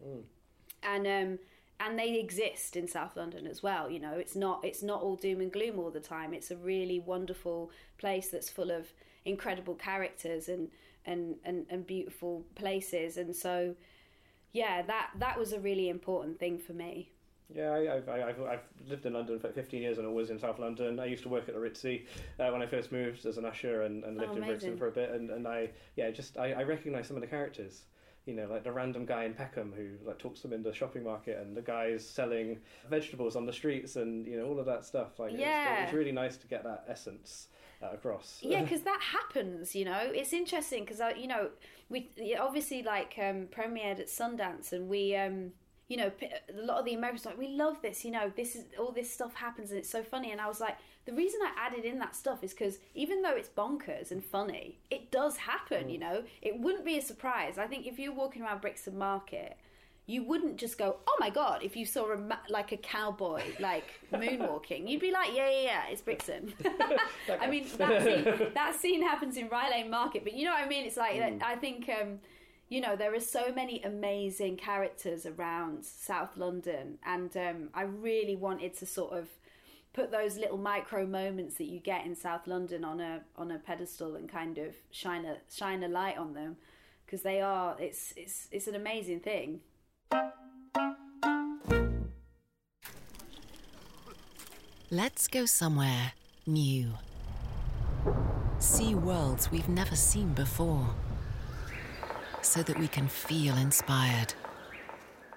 and 0.83 1.07
um, 1.07 1.39
and 1.81 1.99
they 1.99 2.19
exist 2.19 2.77
in 2.77 2.87
South 2.87 3.17
London 3.17 3.47
as 3.47 3.63
well. 3.63 3.91
You 3.91 4.01
know, 4.01 4.15
it's 4.15 4.37
not 4.37 4.65
it's 4.65 4.83
not 4.83 5.03
all 5.03 5.17
doom 5.17 5.41
and 5.41 5.53
gloom 5.53 5.79
all 5.79 5.91
the 5.91 6.01
time. 6.01 6.33
It's 6.33 6.51
a 6.51 6.57
really 6.57 7.01
wonderful 7.01 7.71
place 7.99 8.29
that's 8.29 8.51
full 8.51 8.71
of 8.71 8.93
incredible 9.25 9.75
characters 9.75 10.49
and 10.49 10.69
and 11.05 11.37
and, 11.45 11.67
and 11.71 11.87
beautiful 11.87 12.45
places. 12.55 13.17
And 13.17 13.35
so, 13.35 13.75
yeah, 14.53 14.83
that 14.83 15.11
that 15.19 15.39
was 15.39 15.53
a 15.53 15.61
really 15.61 15.89
important 15.89 16.39
thing 16.39 16.59
for 16.59 16.73
me. 16.73 17.11
Yeah, 17.55 17.71
I, 17.73 17.97
I've, 17.97 18.09
I- 18.09 18.23
I've, 18.29 18.41
I've 18.43 18.61
lived 18.89 19.05
in 19.05 19.13
London 19.13 19.39
for 19.39 19.51
15 19.51 19.83
years 19.83 19.99
and 19.99 20.07
always 20.07 20.31
in 20.31 20.39
South 20.39 20.59
London. 20.59 20.99
I 20.99 21.05
used 21.05 21.23
to 21.25 21.29
work 21.29 21.49
at 21.49 21.55
the 21.55 21.61
Ritzy 21.61 22.07
uh, 22.41 22.51
when 22.51 22.63
I 22.63 22.67
first 22.67 22.91
moved 22.93 23.27
as 23.27 23.37
an 23.37 23.45
usher 23.45 23.83
and, 23.83 24.05
and 24.05 24.17
lived 24.17 24.33
Oh, 24.33 24.37
in 24.37 24.43
Brixton 24.45 24.79
for 24.79 24.87
a 24.89 24.91
bit. 24.91 25.11
And, 25.11 25.29
and 25.31 25.47
I, 25.47 25.69
yeah, 25.97 26.11
just 26.11 26.39
I, 26.39 26.53
I 26.53 26.63
recognise 26.63 27.07
some 27.09 27.17
of 27.17 27.21
the 27.21 27.27
characters. 27.29 27.83
You 28.25 28.35
know, 28.35 28.47
like 28.47 28.63
the 28.65 28.73
random 28.73 29.05
guy 29.05 29.25
in 29.25 29.35
Peckham 29.35 29.73
who 29.77 29.89
like 30.07 30.19
talks 30.19 30.41
to 30.41 30.49
them 30.49 30.55
in 30.59 30.63
the 30.63 30.73
shopping 30.73 31.03
market, 31.05 31.39
and 31.43 31.55
the 31.57 31.61
guys 31.61 32.09
selling 32.09 32.61
vegetables 32.89 33.35
on 33.37 33.45
the 33.47 33.53
streets, 33.53 33.97
and 33.97 34.25
you 34.27 34.39
know 34.39 34.47
all 34.47 34.59
of 34.61 34.65
that 34.67 34.85
stuff. 34.85 35.19
Like, 35.19 35.33
Yeah. 35.37 35.75
it's, 35.83 35.83
it's 35.91 35.93
really 35.93 36.13
nice 36.13 36.37
to 36.39 36.47
get 36.47 36.63
that 36.63 36.85
essence 36.89 37.49
across. 37.93 38.39
yeah 38.43 38.63
because 38.65 38.83
that 38.83 39.01
happens 39.01 39.75
you 39.75 39.85
know? 39.85 40.11
It's 40.13 40.33
interesting 40.33 40.85
because 40.85 41.01
you 41.19 41.27
know 41.27 41.51
we 41.89 42.11
obviously 42.41 42.83
like 42.83 43.15
um 43.19 43.47
premiered 43.47 44.01
at 44.01 44.09
sundance 44.09 44.73
and 44.73 44.89
we 44.89 45.15
um 45.17 45.53
you 45.89 45.97
know 45.97 46.11
a 46.49 46.65
lot 46.65 46.79
of 46.79 46.85
the 46.87 46.95
americans 46.95 47.27
are 47.27 47.31
like 47.31 47.39
we 47.39 47.49
love 47.49 47.83
this 47.83 48.05
you 48.05 48.11
know 48.11 48.33
this 48.35 48.57
is 48.57 48.65
all 48.79 48.93
this 48.93 49.13
stuff 49.13 49.35
happens 49.35 49.71
and 49.71 49.79
it's 49.79 49.91
so 49.91 50.03
funny. 50.03 50.33
And 50.33 50.41
i 50.41 50.47
was 50.47 50.61
like 50.61 50.77
the 51.05 51.13
reason 51.13 51.41
i 51.43 51.53
added 51.59 51.85
in 51.85 51.99
that 51.99 52.17
stuff 52.17 52.43
is 52.43 52.53
because 52.53 52.79
even 52.95 53.23
though 53.23 53.35
it's 53.35 53.49
bonkers 53.49 54.11
and 54.11 54.25
funny 54.25 54.79
it 54.91 55.11
does 55.11 55.37
happen 55.37 55.89
you 55.91 55.99
know? 55.99 56.25
It 56.41 56.59
wouldn't 56.59 56.85
be 56.85 56.97
a 56.99 57.03
surprise. 57.03 57.59
I 57.59 57.67
think 57.67 57.87
if 57.87 57.99
you're 57.99 58.15
walking 58.15 58.43
around 58.43 58.61
brixton 58.61 58.97
market 58.97 59.57
you 60.07 60.25
wouldn't 60.25 60.57
just 60.57 60.79
go, 60.79 60.97
"Oh 61.07 61.17
my 61.21 61.31
god!" 61.31 61.63
If 61.63 61.77
you 61.77 61.87
saw 61.87 62.11
a 62.13 62.19
ma- 62.19 62.47
like 62.49 62.73
a 62.73 62.77
cowboy 62.77 63.43
like 63.61 63.85
moonwalking, 64.13 64.89
you'd 64.89 65.01
be 65.01 65.13
like, 65.13 65.31
"Yeah, 65.35 65.49
yeah, 65.49 65.63
yeah, 65.63 65.83
it's 65.91 66.01
Brixton." 66.01 66.53
I 67.41 67.49
mean, 67.49 67.67
that 67.79 68.03
scene, 68.03 68.51
that 68.55 68.75
scene 68.75 69.03
happens 69.03 69.37
in 69.37 69.49
Rye 69.49 69.71
Lane 69.71 69.91
Market, 69.91 70.25
but 70.25 70.35
you 70.35 70.45
know 70.45 70.53
what 70.53 70.65
I 70.65 70.69
mean. 70.69 70.87
It's 70.87 70.97
like 70.97 71.21
I 71.43 71.55
think, 71.57 71.89
um, 71.89 72.19
you 72.69 72.81
know, 72.81 72.97
there 72.97 73.15
are 73.15 73.21
so 73.21 73.53
many 73.55 73.83
amazing 73.83 74.57
characters 74.57 75.25
around 75.25 75.85
South 75.85 76.37
London, 76.37 76.99
and 77.07 77.37
um, 77.37 77.69
I 77.73 77.83
really 77.83 78.35
wanted 78.35 78.77
to 78.79 78.87
sort 78.87 79.13
of 79.13 79.29
put 79.93 80.11
those 80.11 80.37
little 80.37 80.59
micro 80.59 81.07
moments 81.07 81.57
that 81.57 81.67
you 81.67 81.79
get 81.79 82.07
in 82.07 82.17
South 82.17 82.47
London 82.47 82.85
on 82.85 83.01
a 83.01 83.21
on 83.37 83.51
a 83.51 83.59
pedestal 83.59 84.17
and 84.17 84.29
kind 84.29 84.59
of 84.59 84.75
shine 84.91 85.25
a 85.25 85.37
shine 85.51 85.83
a 85.83 85.89
light 85.89 86.17
on 86.17 86.35
them 86.35 86.57
because 87.05 87.23
they 87.23 87.41
are 87.41 87.77
it's 87.79 88.15
it's 88.17 88.49
it's 88.51 88.67
an 88.67 88.75
amazing 88.75 89.21
thing. 89.21 89.61
Let's 94.95 95.27
go 95.27 95.47
somewhere 95.47 96.13
new. 96.47 96.93
See 98.59 98.95
worlds 98.95 99.51
we've 99.51 99.71
never 99.71 99.97
seen 99.97 100.35
before. 100.35 100.87
So 102.43 102.63
that 102.63 102.79
we 102.79 102.89
can 102.89 103.09
feel 103.09 103.57
inspired. 103.57 104.35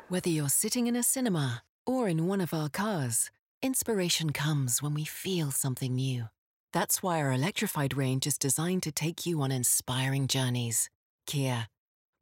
Whether 0.10 0.30
you're 0.30 0.50
sitting 0.50 0.88
in 0.88 0.98
a 0.98 1.04
cinema 1.04 1.64
or 1.86 2.10
in 2.10 2.28
one 2.28 2.42
of 2.42 2.54
our 2.54 2.68
cars, 2.68 3.32
inspiration 3.62 4.34
comes 4.34 4.84
when 4.84 4.94
we 4.94 5.06
feel 5.06 5.52
something 5.52 5.96
new. 5.96 6.26
That's 6.74 7.02
why 7.02 7.22
our 7.22 7.32
electrified 7.32 7.96
range 7.96 8.28
is 8.28 8.38
designed 8.38 8.84
to 8.84 8.92
take 8.92 9.26
you 9.26 9.40
on 9.40 9.54
inspiring 9.54 10.28
journeys. 10.28 10.90
Kia, 11.28 11.70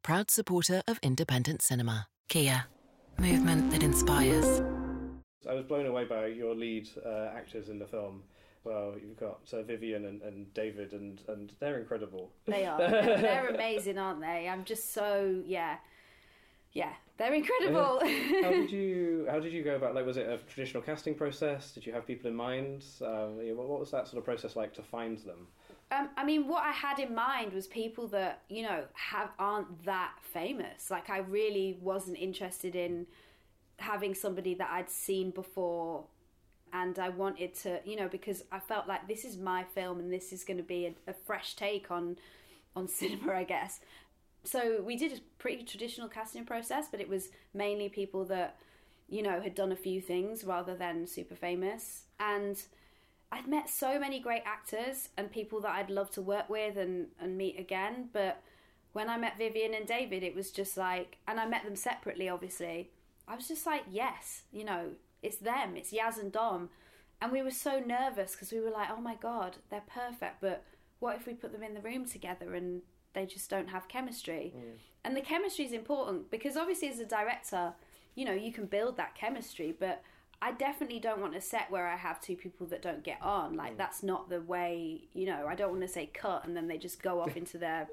proud 0.04 0.30
supporter 0.30 0.82
of 0.86 1.00
independent 1.02 1.62
cinema. 1.62 2.06
Kia, 2.28 2.66
movement 3.18 3.72
that 3.72 3.82
inspires. 3.82 4.62
I 5.48 5.54
was 5.54 5.64
blown 5.64 5.86
away 5.86 6.04
by 6.04 6.26
your 6.26 6.54
lead 6.54 6.88
uh, 7.04 7.30
actors 7.34 7.68
in 7.68 7.78
the 7.78 7.86
film. 7.86 8.22
Well, 8.64 8.94
you've 9.00 9.20
got 9.20 9.40
uh, 9.52 9.62
Vivian 9.62 10.06
and, 10.06 10.22
and 10.22 10.52
David, 10.54 10.92
and, 10.92 11.20
and 11.28 11.52
they're 11.60 11.78
incredible. 11.78 12.30
They 12.46 12.64
are. 12.64 12.78
They're, 12.78 13.48
amazing, 13.48 13.98
aren't 13.98 14.22
they? 14.22 14.48
I'm 14.48 14.64
just 14.64 14.94
so 14.94 15.42
yeah. 15.44 15.76
yeah, 16.72 16.92
they're 17.18 17.34
incredible. 17.34 18.00
how 18.00 18.50
did 18.50 18.70
you 18.72 19.26
How 19.30 19.38
did 19.38 19.52
you 19.52 19.62
go 19.62 19.76
about? 19.76 19.94
Like, 19.94 20.06
was 20.06 20.16
it 20.16 20.26
a 20.26 20.38
traditional 20.50 20.82
casting 20.82 21.14
process? 21.14 21.72
Did 21.72 21.84
you 21.84 21.92
have 21.92 22.06
people 22.06 22.30
in 22.30 22.36
mind? 22.36 22.84
Um, 23.02 23.36
what, 23.54 23.68
what 23.68 23.80
was 23.80 23.90
that 23.90 24.08
sort 24.08 24.18
of 24.18 24.24
process 24.24 24.56
like 24.56 24.72
to 24.74 24.82
find 24.82 25.18
them? 25.18 25.46
Um, 25.90 26.08
I 26.16 26.24
mean, 26.24 26.48
what 26.48 26.64
I 26.64 26.72
had 26.72 26.98
in 26.98 27.14
mind 27.14 27.52
was 27.52 27.66
people 27.66 28.08
that 28.08 28.42
you 28.48 28.62
know 28.62 28.84
have 28.94 29.28
aren't 29.38 29.84
that 29.84 30.14
famous. 30.22 30.90
Like, 30.90 31.10
I 31.10 31.18
really 31.18 31.76
wasn't 31.82 32.16
interested 32.16 32.74
in 32.74 33.06
having 33.78 34.14
somebody 34.14 34.54
that 34.54 34.70
I'd 34.70 34.90
seen 34.90 35.30
before, 35.30 36.04
and 36.72 36.98
I 36.98 37.08
wanted 37.08 37.54
to, 37.56 37.80
you 37.84 37.96
know, 37.96 38.08
because 38.08 38.44
I 38.50 38.58
felt 38.58 38.88
like 38.88 39.06
this 39.06 39.24
is 39.24 39.36
my 39.36 39.64
film 39.64 40.00
and 40.00 40.12
this 40.12 40.32
is 40.32 40.44
going 40.44 40.56
to 40.56 40.62
be 40.62 40.86
a, 40.86 41.10
a 41.10 41.14
fresh 41.14 41.54
take 41.54 41.90
on 41.90 42.16
on 42.76 42.88
cinema, 42.88 43.32
I 43.32 43.44
guess. 43.44 43.80
So 44.42 44.82
we 44.82 44.96
did 44.96 45.12
a 45.12 45.20
pretty 45.38 45.62
traditional 45.64 46.08
casting 46.08 46.44
process, 46.44 46.88
but 46.90 47.00
it 47.00 47.08
was 47.08 47.28
mainly 47.54 47.88
people 47.88 48.24
that 48.26 48.56
you 49.08 49.22
know 49.22 49.40
had 49.40 49.54
done 49.54 49.70
a 49.70 49.76
few 49.76 50.00
things 50.00 50.44
rather 50.44 50.74
than 50.74 51.06
super 51.06 51.34
famous 51.34 52.04
and 52.18 52.62
I'd 53.34 53.48
met 53.48 53.68
so 53.68 53.98
many 53.98 54.20
great 54.20 54.42
actors 54.46 55.08
and 55.16 55.30
people 55.30 55.60
that 55.62 55.72
I'd 55.72 55.90
love 55.90 56.10
to 56.12 56.22
work 56.22 56.48
with 56.48 56.76
and, 56.76 57.08
and 57.20 57.36
meet 57.36 57.58
again. 57.58 58.08
But 58.12 58.40
when 58.92 59.10
I 59.10 59.16
met 59.16 59.38
Vivian 59.38 59.74
and 59.74 59.86
David, 59.86 60.22
it 60.22 60.36
was 60.36 60.52
just 60.52 60.76
like, 60.76 61.16
and 61.26 61.40
I 61.40 61.46
met 61.46 61.64
them 61.64 61.74
separately, 61.74 62.28
obviously. 62.28 62.90
I 63.26 63.36
was 63.36 63.48
just 63.48 63.66
like, 63.66 63.84
yes, 63.90 64.42
you 64.52 64.64
know, 64.64 64.90
it's 65.22 65.36
them, 65.36 65.76
it's 65.76 65.92
Yas 65.92 66.18
and 66.18 66.30
Dom. 66.30 66.68
And 67.20 67.32
we 67.32 67.42
were 67.42 67.50
so 67.50 67.80
nervous 67.80 68.32
because 68.32 68.52
we 68.52 68.60
were 68.60 68.70
like, 68.70 68.88
oh 68.90 69.00
my 69.00 69.14
God, 69.14 69.56
they're 69.70 69.82
perfect. 69.86 70.40
But 70.40 70.64
what 70.98 71.16
if 71.16 71.26
we 71.26 71.34
put 71.34 71.52
them 71.52 71.62
in 71.62 71.74
the 71.74 71.80
room 71.80 72.04
together 72.04 72.54
and 72.54 72.82
they 73.14 73.24
just 73.24 73.48
don't 73.48 73.70
have 73.70 73.88
chemistry? 73.88 74.52
Mm. 74.56 74.60
And 75.04 75.16
the 75.16 75.22
chemistry 75.22 75.64
is 75.64 75.72
important 75.72 76.30
because 76.30 76.56
obviously, 76.56 76.88
as 76.88 76.98
a 76.98 77.06
director, 77.06 77.72
you 78.14 78.24
know, 78.24 78.32
you 78.32 78.52
can 78.52 78.66
build 78.66 78.96
that 78.96 79.14
chemistry, 79.14 79.74
but 79.78 80.02
I 80.42 80.52
definitely 80.52 81.00
don't 81.00 81.20
want 81.20 81.34
a 81.34 81.40
set 81.40 81.70
where 81.70 81.86
I 81.86 81.96
have 81.96 82.20
two 82.20 82.36
people 82.36 82.66
that 82.66 82.82
don't 82.82 83.02
get 83.02 83.22
on. 83.22 83.56
Like 83.56 83.74
mm. 83.74 83.78
that's 83.78 84.02
not 84.02 84.28
the 84.28 84.42
way, 84.42 85.08
you 85.14 85.26
know, 85.26 85.46
I 85.48 85.54
don't 85.54 85.70
want 85.70 85.82
to 85.82 85.88
say 85.88 86.10
cut 86.12 86.46
and 86.46 86.56
then 86.56 86.68
they 86.68 86.76
just 86.76 87.02
go 87.02 87.20
off 87.20 87.36
into 87.38 87.56
their 87.56 87.88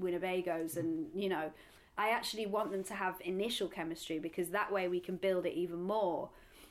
Winnebagos 0.00 0.76
and, 0.76 1.08
you 1.14 1.28
know, 1.28 1.50
I 2.00 2.08
actually 2.12 2.46
want 2.46 2.72
them 2.72 2.82
to 2.84 2.94
have 2.94 3.16
initial 3.20 3.68
chemistry 3.68 4.18
because 4.18 4.48
that 4.48 4.72
way 4.72 4.88
we 4.88 5.00
can 5.00 5.16
build 5.16 5.44
it 5.44 5.52
even 5.52 5.82
more. 5.82 6.30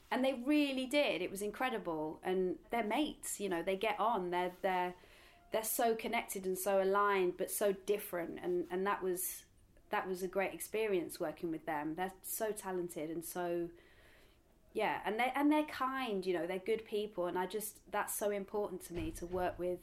And 0.09 0.25
they 0.25 0.41
really 0.43 0.87
did. 0.87 1.21
It 1.21 1.29
was 1.29 1.43
incredible. 1.43 2.19
And 2.23 2.55
they're 2.71 2.83
mates, 2.83 3.39
you 3.39 3.47
know, 3.47 3.61
they 3.61 3.75
get 3.75 3.99
on. 3.99 4.31
They're 4.31 4.53
they're 4.63 4.95
they're 5.51 5.63
so 5.63 5.93
connected 5.93 6.45
and 6.45 6.57
so 6.57 6.81
aligned 6.81 7.33
but 7.37 7.51
so 7.51 7.75
different 7.85 8.39
and 8.43 8.65
and 8.71 8.85
that 8.87 9.03
was 9.03 9.43
that 9.91 10.07
was 10.07 10.23
a 10.23 10.27
great 10.27 10.51
experience 10.51 11.19
working 11.19 11.51
with 11.51 11.67
them. 11.67 11.93
They're 11.95 12.13
so 12.23 12.51
talented 12.51 13.11
and 13.11 13.23
so 13.23 13.69
yeah 14.73 14.97
and 15.05 15.19
they 15.19 15.31
and 15.35 15.51
they're 15.51 15.63
kind 15.63 16.25
you 16.25 16.33
know 16.33 16.45
they're 16.45 16.59
good 16.59 16.85
people 16.85 17.25
and 17.25 17.39
i 17.39 17.45
just 17.47 17.77
that's 17.89 18.13
so 18.13 18.29
important 18.29 18.85
to 18.85 18.93
me 18.93 19.09
to 19.09 19.25
work 19.25 19.57
with 19.57 19.79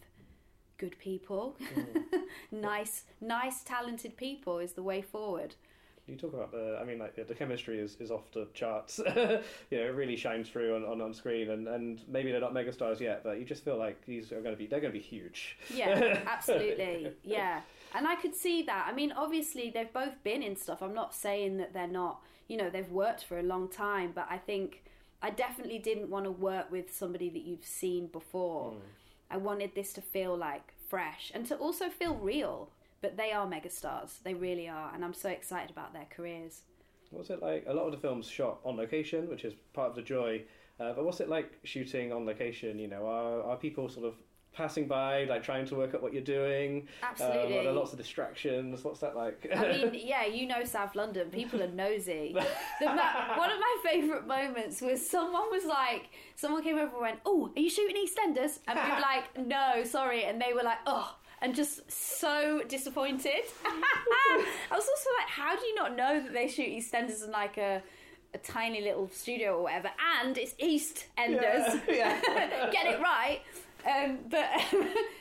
good 0.78 0.98
people. 0.98 1.56
Mm. 1.74 2.02
Nice 2.52 3.04
nice 3.20 3.62
talented 3.62 4.16
people 4.16 4.58
is 4.58 4.72
the 4.72 4.82
way 4.82 5.02
forward. 5.02 5.54
You 6.06 6.16
talk 6.16 6.34
about 6.34 6.52
the, 6.52 6.78
I 6.80 6.84
mean, 6.84 6.98
like 6.98 7.16
the 7.26 7.34
chemistry 7.34 7.80
is, 7.80 7.96
is 7.98 8.12
off 8.12 8.30
the 8.32 8.46
charts. 8.54 9.00
you 9.06 9.14
know, 9.16 9.40
it 9.70 9.94
really 9.94 10.14
shines 10.16 10.48
through 10.48 10.76
on, 10.76 10.84
on, 10.84 11.00
on 11.00 11.12
screen, 11.12 11.50
and, 11.50 11.66
and 11.66 12.00
maybe 12.08 12.30
they're 12.30 12.40
not 12.40 12.54
megastars 12.54 13.00
yet, 13.00 13.24
but 13.24 13.40
you 13.40 13.44
just 13.44 13.64
feel 13.64 13.76
like 13.76 14.04
these 14.06 14.30
are 14.30 14.40
going 14.40 14.54
to 14.54 14.56
be, 14.56 14.66
they're 14.66 14.80
going 14.80 14.92
to 14.92 14.98
be 14.98 15.04
huge. 15.04 15.58
yeah 15.74 16.20
absolutely. 16.26 17.12
Yeah. 17.24 17.60
And 17.94 18.06
i 18.06 18.14
could 18.14 18.34
see 18.34 18.62
that. 18.62 18.86
I 18.88 18.94
mean 18.94 19.12
obviously 19.12 19.70
they've 19.70 19.92
both 19.92 20.22
been 20.22 20.42
in 20.42 20.54
stuff. 20.54 20.82
I'm 20.82 20.94
not 20.94 21.14
saying 21.14 21.56
that 21.56 21.72
they're 21.72 21.88
not 21.88 22.20
you 22.48 22.56
know 22.56 22.70
they've 22.70 22.90
worked 22.90 23.24
for 23.24 23.38
a 23.38 23.42
long 23.42 23.68
time 23.68 24.12
but 24.14 24.26
i 24.30 24.38
think 24.38 24.84
i 25.22 25.30
definitely 25.30 25.78
didn't 25.78 26.08
want 26.08 26.24
to 26.24 26.30
work 26.30 26.70
with 26.70 26.94
somebody 26.94 27.28
that 27.28 27.42
you've 27.42 27.64
seen 27.64 28.06
before 28.08 28.72
mm. 28.72 28.76
I 29.30 29.36
wanted 29.36 29.74
this 29.74 29.92
to 29.92 30.00
feel 30.00 30.36
like 30.36 30.72
fresh 30.88 31.32
and 31.34 31.46
to 31.46 31.56
also 31.56 31.88
feel 31.88 32.14
real 32.14 32.70
but 33.00 33.16
they 33.16 33.32
are 33.32 33.46
megastars 33.46 34.22
they 34.22 34.34
really 34.34 34.68
are 34.68 34.92
and 34.94 35.04
i'm 35.04 35.14
so 35.14 35.28
excited 35.28 35.70
about 35.70 35.92
their 35.92 36.06
careers 36.10 36.62
What's 37.10 37.30
it 37.30 37.42
like? 37.42 37.64
A 37.66 37.72
lot 37.72 37.86
of 37.86 37.92
the 37.92 37.98
films 37.98 38.28
shot 38.28 38.58
on 38.64 38.76
location, 38.76 39.28
which 39.28 39.44
is 39.44 39.54
part 39.72 39.90
of 39.90 39.96
the 39.96 40.02
joy. 40.02 40.42
Uh, 40.78 40.92
but 40.92 41.04
what's 41.04 41.20
it 41.20 41.28
like 41.28 41.58
shooting 41.64 42.12
on 42.12 42.26
location? 42.26 42.78
You 42.78 42.88
know, 42.88 43.06
are 43.06 43.42
are 43.42 43.56
people 43.56 43.88
sort 43.88 44.06
of 44.06 44.14
passing 44.56 44.86
by, 44.88 45.24
like 45.24 45.42
trying 45.42 45.66
to 45.66 45.74
work 45.74 45.94
out 45.94 46.02
what 46.02 46.12
you're 46.12 46.22
doing? 46.22 46.88
Absolutely. 47.02 47.54
Um, 47.54 47.60
are 47.60 47.64
there 47.64 47.72
lots 47.72 47.92
of 47.92 47.98
distractions? 47.98 48.82
What's 48.82 49.00
that 49.00 49.14
like? 49.14 49.46
I 49.54 49.72
mean, 49.72 49.90
yeah, 50.04 50.24
you 50.26 50.46
know 50.46 50.64
South 50.64 50.94
London. 50.96 51.30
People 51.30 51.62
are 51.62 51.68
nosy. 51.68 52.34
The 52.80 52.86
ma- 52.86 53.36
one 53.36 53.50
of 53.50 53.58
my 53.58 53.76
favourite 53.84 54.26
moments 54.26 54.80
was 54.80 55.08
someone 55.08 55.50
was 55.50 55.64
like, 55.64 56.10
someone 56.34 56.62
came 56.62 56.76
over 56.76 56.92
and 56.92 57.00
went, 57.00 57.20
"Oh, 57.24 57.50
are 57.56 57.60
you 57.60 57.70
shooting 57.70 57.96
EastEnders?" 57.96 58.58
And 58.66 58.78
we 58.78 58.90
were 58.90 59.00
like, 59.12 59.46
"No, 59.46 59.84
sorry," 59.84 60.24
and 60.24 60.40
they 60.40 60.52
were 60.52 60.62
like, 60.62 60.78
"Oh." 60.86 61.16
And 61.42 61.54
just 61.54 61.90
so 61.92 62.62
disappointed. 62.66 63.44
I 63.62 64.44
was 64.70 64.88
also 64.88 65.10
like, 65.20 65.28
how 65.28 65.54
do 65.54 65.64
you 65.66 65.74
not 65.74 65.94
know 65.94 66.18
that 66.22 66.32
they 66.32 66.48
shoot 66.48 66.66
EastEnders 66.66 67.22
in 67.24 67.30
like 67.30 67.58
a, 67.58 67.82
a 68.32 68.38
tiny 68.38 68.80
little 68.80 69.10
studio 69.10 69.58
or 69.58 69.64
whatever? 69.64 69.90
And 70.24 70.38
it's 70.38 70.54
EastEnders. 70.54 71.86
Get 71.86 72.86
it 72.86 73.00
right. 73.02 73.40
Um, 73.86 74.18
but 74.28 74.44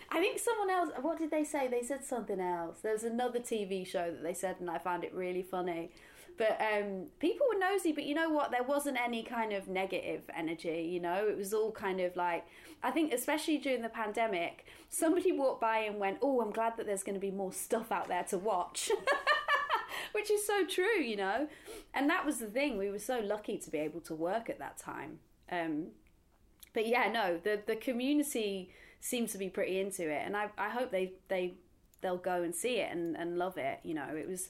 I 0.10 0.20
think 0.20 0.40
someone 0.40 0.70
else. 0.70 0.90
What 1.02 1.18
did 1.18 1.32
they 1.32 1.44
say? 1.44 1.68
They 1.68 1.84
said 1.84 2.04
something 2.04 2.40
else. 2.40 2.80
There 2.82 2.94
was 2.94 3.04
another 3.04 3.40
TV 3.40 3.86
show 3.86 4.12
that 4.12 4.24
they 4.24 4.34
said, 4.34 4.58
and 4.60 4.70
I 4.70 4.80
found 4.80 5.04
it 5.04 5.14
really 5.14 5.44
funny. 5.44 5.92
But 6.38 6.60
um, 6.60 7.06
people 7.20 7.46
were 7.52 7.60
nosy. 7.60 7.92
But 7.92 8.06
you 8.06 8.16
know 8.16 8.30
what? 8.30 8.52
There 8.52 8.64
wasn't 8.64 8.98
any 9.00 9.24
kind 9.24 9.54
of 9.54 9.68
negative 9.68 10.24
energy. 10.36 10.90
You 10.92 11.00
know, 11.00 11.28
it 11.28 11.38
was 11.38 11.54
all 11.54 11.72
kind 11.72 12.02
of 12.02 12.16
like. 12.16 12.46
I 12.84 12.92
think, 12.92 13.14
especially 13.14 13.58
during 13.58 13.82
the 13.82 13.90
pandemic, 13.90 14.66
somebody 14.90 15.32
walked 15.32 15.62
by 15.62 15.80
and 15.80 16.00
went, 16.00 16.18
"Oh, 16.22 16.42
I'm 16.42 16.52
glad 16.52 16.78
that 16.78 16.86
there's 16.86 17.04
going 17.04 17.16
to 17.16 17.22
be 17.22 17.32
more 17.32 17.54
stuff 17.54 17.92
out 17.92 18.08
there 18.08 18.24
to 18.26 18.38
watch." 18.38 18.90
Which 20.12 20.32
is 20.32 20.46
so 20.46 20.66
true, 20.66 21.00
you 21.00 21.18
know. 21.18 21.48
And 21.94 22.10
that 22.10 22.26
was 22.26 22.38
the 22.38 22.48
thing. 22.48 22.78
We 22.78 22.90
were 22.90 23.00
so 23.00 23.20
lucky 23.20 23.58
to 23.58 23.70
be 23.70 23.78
able 23.80 24.02
to 24.02 24.16
work 24.16 24.50
at 24.50 24.60
that 24.60 24.78
time. 24.78 25.20
Um, 25.52 25.88
but 26.76 26.86
yeah, 26.86 27.10
no, 27.12 27.40
the 27.42 27.62
the 27.66 27.76
community 27.76 28.70
seems 29.00 29.32
to 29.32 29.40
be 29.40 29.50
pretty 29.50 29.80
into 29.80 30.08
it, 30.08 30.22
and 30.24 30.38
I 30.38 30.50
I 30.58 30.70
hope 30.70 30.92
they 30.92 31.14
they 31.30 31.56
they'll 32.02 32.18
go 32.18 32.44
and 32.44 32.54
see 32.54 32.76
it 32.78 32.92
and 32.92 33.18
and 33.18 33.40
love 33.40 33.58
it. 33.58 33.80
You 33.84 33.96
know, 33.96 34.10
it 34.16 34.28
was 34.28 34.50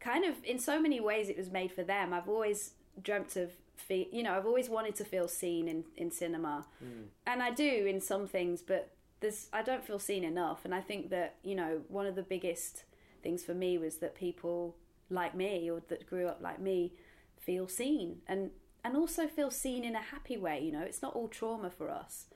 kind 0.00 0.24
of 0.24 0.34
in 0.42 0.58
so 0.58 0.80
many 0.80 0.98
ways 0.98 1.28
it 1.28 1.36
was 1.36 1.50
made 1.50 1.70
for 1.70 1.84
them. 1.84 2.12
I've 2.12 2.28
always 2.28 2.72
dreamt 3.00 3.36
of 3.36 3.52
fe- 3.76 4.08
you 4.10 4.22
know 4.22 4.32
I've 4.32 4.46
always 4.46 4.70
wanted 4.70 4.96
to 4.96 5.04
feel 5.04 5.28
seen 5.28 5.68
in 5.68 5.84
in 5.96 6.10
cinema, 6.10 6.66
hmm. 6.78 7.04
and 7.26 7.42
I 7.42 7.50
do 7.50 7.86
in 7.86 8.00
some 8.00 8.26
things, 8.26 8.62
but 8.62 8.90
there's 9.20 9.48
I 9.52 9.62
don't 9.62 9.84
feel 9.84 9.98
seen 9.98 10.24
enough, 10.24 10.64
and 10.64 10.74
I 10.74 10.80
think 10.80 11.10
that 11.10 11.36
you 11.44 11.54
know 11.54 11.82
one 11.88 12.06
of 12.06 12.14
the 12.14 12.22
biggest 12.22 12.84
things 13.22 13.44
for 13.44 13.54
me 13.54 13.76
was 13.76 13.98
that 13.98 14.14
people 14.14 14.76
like 15.10 15.34
me 15.34 15.70
or 15.70 15.82
that 15.88 16.06
grew 16.06 16.26
up 16.26 16.40
like 16.40 16.58
me 16.58 16.92
feel 17.38 17.68
seen 17.68 18.16
and 18.26 18.50
and 18.86 18.96
also 18.96 19.26
feel 19.26 19.50
seen 19.50 19.82
in 19.84 19.96
a 19.96 20.00
happy 20.00 20.36
way 20.36 20.60
you 20.60 20.70
know 20.72 20.82
it's 20.82 21.02
not 21.02 21.14
all 21.14 21.28
trauma 21.28 21.70
for 21.70 21.90
us. 21.90 22.26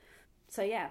So 0.49 0.61
yeah 0.61 0.89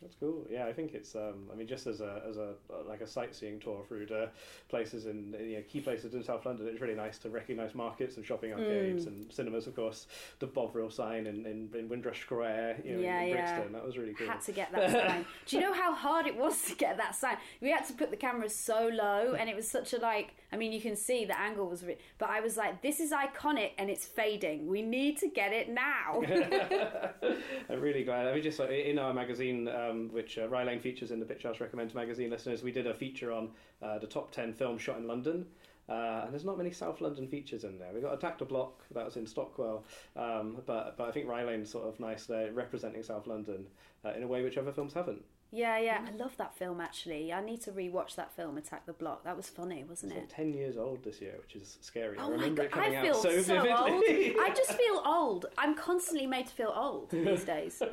That's 0.00 0.14
cool. 0.20 0.46
Yeah, 0.48 0.66
I 0.66 0.72
think 0.72 0.94
it's. 0.94 1.16
Um, 1.16 1.48
I 1.52 1.56
mean, 1.56 1.66
just 1.66 1.86
as 1.88 2.00
a 2.00 2.22
as 2.28 2.36
a 2.36 2.54
like 2.88 3.00
a 3.00 3.06
sightseeing 3.06 3.58
tour 3.58 3.84
through 3.88 4.06
to 4.06 4.30
places 4.68 5.06
in 5.06 5.34
you 5.40 5.56
know, 5.56 5.62
key 5.68 5.80
places 5.80 6.14
in 6.14 6.22
South 6.22 6.46
London, 6.46 6.68
it's 6.68 6.80
really 6.80 6.94
nice 6.94 7.18
to 7.18 7.30
recognise 7.30 7.74
markets 7.74 8.16
and 8.16 8.24
shopping 8.24 8.52
arcades 8.52 9.04
Mm. 9.04 9.08
and 9.08 9.32
cinemas. 9.32 9.66
Of 9.66 9.74
course, 9.74 10.06
the 10.38 10.46
Bovril 10.46 10.88
sign 10.90 11.26
in, 11.26 11.44
in, 11.46 11.68
in 11.76 11.88
Windrush 11.88 12.20
Square, 12.20 12.78
you 12.84 12.92
know, 12.96 13.00
Yeah, 13.02 13.20
in 13.22 13.28
yeah. 13.30 13.34
Brixton. 13.56 13.72
That 13.72 13.84
was 13.84 13.98
really 13.98 14.14
cool. 14.14 14.28
had 14.28 14.40
to 14.42 14.52
get 14.52 14.70
that 14.72 14.90
sign 14.92 15.24
do 15.46 15.56
you 15.56 15.62
know 15.62 15.72
how 15.72 15.92
hard 15.94 16.26
it 16.26 16.36
was 16.36 16.62
to 16.62 16.74
get 16.76 16.96
that 16.98 17.14
sign 17.14 17.36
we 17.60 17.70
had 17.70 17.84
to 17.86 17.92
put 17.92 18.10
the 18.10 18.16
cameras 18.16 18.54
so 18.54 18.88
low 18.92 19.34
and 19.38 19.48
it 19.50 19.56
was 19.56 19.68
such 19.68 19.92
a 19.92 19.98
like 19.98 20.34
i 20.52 20.56
mean 20.56 20.72
you 20.72 20.80
can 20.80 20.94
see 20.96 21.24
the 21.24 21.38
angle 21.38 21.66
was 21.68 21.82
re- 21.84 21.96
but 22.18 22.28
i 22.30 22.40
was 22.40 22.56
like 22.56 22.80
this 22.82 23.00
is 23.00 23.10
iconic 23.12 23.70
and 23.78 23.90
it's 23.90 24.04
fading 24.06 24.66
we 24.66 24.80
need 24.82 25.16
to 25.18 25.28
get 25.28 25.52
it 25.52 25.68
now 25.68 26.20
I'm 27.70 27.80
really 27.80 28.04
glad. 28.04 28.26
I 28.28 28.34
mean, 28.34 28.42
just 28.42 28.58
like, 28.58 28.70
in 28.70 28.98
our 28.98 29.12
magazine, 29.12 29.68
um, 29.68 29.87
which 30.12 30.38
uh, 30.38 30.48
Rye 30.48 30.78
features 30.78 31.10
in 31.10 31.20
the 31.20 31.26
Picturehouse 31.26 31.60
Recommend 31.60 31.94
magazine 31.94 32.30
listeners, 32.30 32.62
we 32.62 32.72
did 32.72 32.86
a 32.86 32.94
feature 32.94 33.32
on 33.32 33.50
uh, 33.82 33.98
the 33.98 34.06
top 34.06 34.30
10 34.30 34.52
films 34.54 34.82
shot 34.82 34.98
in 34.98 35.06
London. 35.06 35.46
Uh, 35.88 36.20
and 36.24 36.32
there's 36.32 36.44
not 36.44 36.58
many 36.58 36.70
South 36.70 37.00
London 37.00 37.26
features 37.26 37.64
in 37.64 37.78
there. 37.78 37.88
We 37.94 38.00
got 38.02 38.12
Attack 38.12 38.38
the 38.38 38.44
Block, 38.44 38.82
that 38.94 39.04
was 39.06 39.16
in 39.16 39.26
Stockwell, 39.26 39.84
um, 40.16 40.58
but 40.66 40.98
but 40.98 41.08
I 41.08 41.10
think 41.12 41.26
Rye 41.26 41.44
Lane's 41.44 41.70
sort 41.70 41.88
of 41.88 41.98
nice 41.98 42.26
there, 42.26 42.52
representing 42.52 43.02
South 43.02 43.26
London 43.26 43.66
uh, 44.04 44.10
in 44.10 44.22
a 44.22 44.26
way 44.26 44.42
which 44.42 44.58
other 44.58 44.70
films 44.72 44.92
haven't. 44.92 45.24
yeah 45.50 45.78
yeah 45.78 46.00
i 46.06 46.10
love 46.22 46.36
that 46.36 46.54
film 46.54 46.78
actually 46.78 47.32
i 47.32 47.40
need 47.42 47.58
to 47.62 47.72
rewatch 47.72 48.14
that 48.16 48.30
film 48.36 48.58
attack 48.58 48.84
the 48.84 48.92
block 48.92 49.24
that 49.24 49.34
was 49.34 49.48
funny 49.48 49.82
wasn't 49.88 50.12
It's 50.12 50.24
it 50.24 50.28
ten 50.28 50.52
years 50.52 50.76
old 50.76 51.02
this 51.02 51.22
year, 51.22 51.36
which 51.40 51.56
is 51.56 51.78
scary. 51.80 52.18
I 52.18 52.22
Oh 52.24 52.26
my 52.28 52.34
remember 52.34 52.62
god, 52.64 52.66
it 52.66 52.72
coming 52.72 52.96
I 52.98 53.02
feel 53.06 53.16
out 53.16 53.22
so, 53.22 53.30
so, 53.40 53.54
vividly. 53.62 54.34
old. 54.36 54.44
I 54.46 54.52
just 54.54 54.72
feel 54.82 55.02
old. 55.06 55.46
I'm 55.56 55.74
constantly 55.74 56.26
made 56.26 56.48
to 56.48 56.52
feel 56.52 56.74
old 56.76 57.08
these 57.12 57.44
days. 57.44 57.80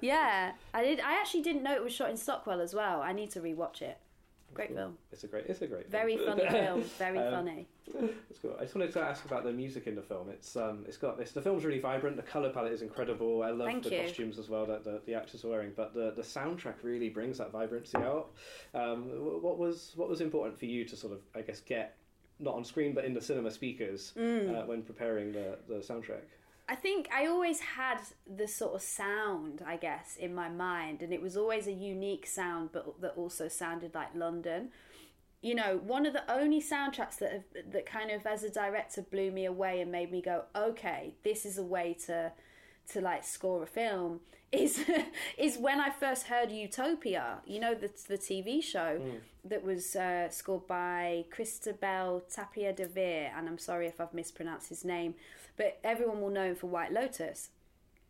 yeah, 0.12 0.52
I 0.74 0.82
did. 0.82 1.00
I 1.00 1.14
actually 1.14 1.42
didn't 1.42 1.62
know 1.62 1.74
it 1.74 1.82
was 1.84 1.92
shot 1.92 2.10
in 2.10 2.16
Stockwell 2.16 2.60
as 2.60 2.74
well. 2.74 3.00
I 3.02 3.12
need 3.12 3.30
to 3.30 3.40
rewatch 3.40 3.82
it. 3.82 3.98
Great 4.52 4.74
film. 4.74 4.98
It's 5.12 5.22
a 5.22 5.28
great. 5.28 5.46
It's 5.46 5.62
a 5.62 5.66
great. 5.68 5.88
Very 5.88 6.16
film. 6.16 6.36
funny 6.38 6.50
film. 6.58 6.82
Very 6.98 7.18
Um, 7.18 7.32
funny. 7.32 7.66
It's 8.30 8.38
cool. 8.40 8.56
I 8.58 8.62
just 8.62 8.74
wanted 8.76 8.92
to 8.92 9.00
ask 9.00 9.24
about 9.24 9.42
the 9.44 9.52
music 9.52 9.86
in 9.88 9.94
the 9.96 10.02
film. 10.02 10.28
It's 10.30 10.56
um, 10.56 10.84
it's 10.88 10.96
got 10.96 11.18
this. 11.18 11.32
The 11.32 11.42
film's 11.42 11.64
really 11.64 11.80
vibrant. 11.80 12.16
The 12.16 12.22
color 12.22 12.50
palette 12.50 12.72
is 12.72 12.82
incredible. 12.82 13.42
I 13.42 13.50
love 13.50 13.66
Thank 13.66 13.84
the 13.84 13.90
you. 13.96 14.02
costumes 14.02 14.38
as 14.38 14.48
well 14.48 14.64
that 14.66 14.84
the, 14.84 15.00
the 15.06 15.14
actors 15.14 15.44
are 15.44 15.48
wearing. 15.48 15.72
But 15.76 15.92
the, 15.94 16.12
the 16.16 16.22
soundtrack 16.22 16.74
really 16.82 17.08
brings 17.08 17.38
that 17.38 17.50
vibrancy 17.52 17.96
out. 17.98 18.30
Um, 18.74 19.04
what 19.42 19.58
was 19.58 19.92
what 19.96 20.08
was 20.08 20.20
important 20.20 20.58
for 20.58 20.66
you 20.66 20.84
to 20.84 20.96
sort 20.96 21.12
of 21.12 21.20
I 21.34 21.42
guess 21.42 21.60
get 21.60 21.96
not 22.38 22.54
on 22.54 22.64
screen 22.64 22.94
but 22.94 23.04
in 23.04 23.12
the 23.12 23.20
cinema 23.20 23.50
speakers 23.50 24.12
Mm. 24.16 24.56
uh, 24.62 24.66
when 24.66 24.82
preparing 24.82 25.32
the 25.32 25.58
the 25.68 25.76
soundtrack? 25.76 26.22
I 26.70 26.76
think 26.76 27.08
I 27.12 27.26
always 27.26 27.58
had 27.58 27.98
the 28.32 28.46
sort 28.46 28.76
of 28.76 28.82
sound, 28.82 29.60
I 29.66 29.76
guess, 29.76 30.14
in 30.16 30.32
my 30.32 30.48
mind, 30.48 31.02
and 31.02 31.12
it 31.12 31.20
was 31.20 31.36
always 31.36 31.66
a 31.66 31.72
unique 31.72 32.28
sound, 32.28 32.70
but 32.72 33.00
that 33.00 33.14
also 33.16 33.48
sounded 33.48 33.92
like 33.92 34.14
London. 34.14 34.70
You 35.42 35.56
know, 35.56 35.80
one 35.84 36.06
of 36.06 36.12
the 36.12 36.30
only 36.32 36.62
soundtracks 36.62 37.18
that 37.18 37.32
have, 37.32 37.72
that 37.72 37.86
kind 37.86 38.12
of, 38.12 38.24
as 38.24 38.44
a 38.44 38.50
director, 38.50 39.02
blew 39.02 39.32
me 39.32 39.46
away 39.46 39.80
and 39.80 39.90
made 39.90 40.12
me 40.12 40.22
go, 40.22 40.44
okay, 40.54 41.14
this 41.24 41.44
is 41.44 41.58
a 41.58 41.64
way 41.64 41.96
to 42.06 42.30
to 42.92 43.00
like 43.00 43.24
score 43.24 43.62
a 43.62 43.66
film 43.66 44.20
is 44.52 44.84
is 45.38 45.58
when 45.58 45.80
I 45.80 45.90
first 45.90 46.26
heard 46.26 46.50
Utopia. 46.50 47.38
You 47.46 47.60
know, 47.60 47.74
the 47.74 47.90
the 48.08 48.18
TV 48.18 48.62
show 48.62 49.00
that 49.44 49.62
was 49.62 49.96
uh, 49.96 50.28
scored 50.30 50.66
by 50.66 51.24
Cristobal 51.30 52.22
Tapia 52.32 52.72
de 52.72 52.86
Veer, 52.86 53.32
and 53.36 53.48
I'm 53.48 53.58
sorry 53.58 53.86
if 53.86 54.00
I've 54.00 54.14
mispronounced 54.14 54.68
his 54.68 54.84
name, 54.84 55.14
but 55.56 55.78
everyone 55.84 56.20
will 56.20 56.30
know 56.30 56.48
him 56.48 56.56
for 56.56 56.66
White 56.66 56.92
Lotus. 56.92 57.50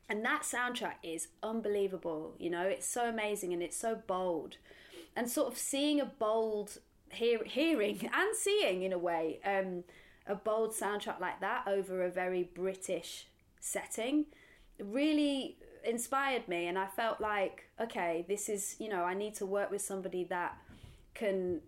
And 0.08 0.24
that 0.24 0.42
soundtrack 0.42 0.94
is 1.04 1.28
unbelievable. 1.40 2.34
You 2.36 2.50
know, 2.50 2.62
it's 2.62 2.88
so 2.88 3.08
amazing 3.08 3.52
and 3.52 3.62
it's 3.62 3.76
so 3.76 3.94
bold, 4.06 4.56
and 5.14 5.30
sort 5.30 5.52
of 5.52 5.58
seeing 5.58 6.00
a 6.00 6.06
bold 6.06 6.78
hear, 7.10 7.44
hearing 7.44 8.10
and 8.12 8.34
seeing 8.34 8.82
in 8.82 8.92
a 8.92 8.98
way 8.98 9.40
um, 9.44 9.84
a 10.26 10.34
bold 10.34 10.72
soundtrack 10.72 11.20
like 11.20 11.40
that 11.40 11.66
over 11.66 12.02
a 12.02 12.10
very 12.10 12.42
British 12.42 13.26
setting 13.60 14.24
really 14.84 15.56
inspired 15.84 16.46
me 16.46 16.66
and 16.66 16.78
I 16.78 16.86
felt 16.86 17.20
like 17.20 17.64
okay 17.80 18.24
this 18.28 18.48
is 18.48 18.76
you 18.78 18.88
know 18.88 19.02
I 19.02 19.14
need 19.14 19.34
to 19.36 19.46
work 19.46 19.70
with 19.70 19.80
somebody 19.80 20.24
that 20.24 20.58
can 21.14 21.60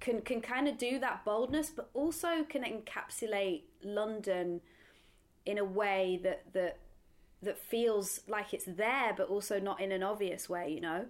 can 0.00 0.20
can 0.20 0.40
kind 0.40 0.68
of 0.68 0.76
do 0.76 0.98
that 0.98 1.24
boldness 1.24 1.70
but 1.70 1.88
also 1.94 2.44
can 2.44 2.62
encapsulate 2.62 3.62
London 3.82 4.60
in 5.46 5.58
a 5.58 5.64
way 5.64 6.20
that 6.22 6.52
that 6.52 6.78
that 7.42 7.58
feels 7.58 8.20
like 8.28 8.52
it's 8.52 8.66
there 8.66 9.14
but 9.16 9.28
also 9.28 9.58
not 9.58 9.80
in 9.80 9.92
an 9.92 10.02
obvious 10.02 10.48
way 10.48 10.70
you 10.70 10.80
know 10.80 11.06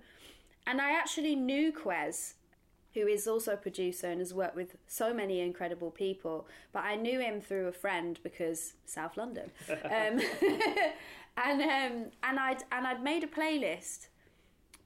and 0.66 0.80
I 0.80 0.92
actually 0.92 1.34
knew 1.34 1.72
Kwes 1.72 2.34
who 2.94 3.08
is 3.08 3.26
also 3.26 3.52
a 3.52 3.56
producer 3.56 4.06
and 4.06 4.20
has 4.20 4.32
worked 4.32 4.54
with 4.54 4.76
so 4.86 5.12
many 5.12 5.40
incredible 5.40 5.90
people. 5.90 6.46
But 6.72 6.84
I 6.84 6.94
knew 6.94 7.20
him 7.20 7.40
through 7.40 7.66
a 7.66 7.72
friend 7.72 8.18
because 8.22 8.74
South 8.86 9.16
London, 9.16 9.50
um, 9.84 10.20
and 11.36 11.60
um, 11.62 12.10
and 12.22 12.38
I'd 12.38 12.64
and 12.70 12.86
I'd 12.86 13.02
made 13.02 13.24
a 13.24 13.26
playlist 13.26 14.08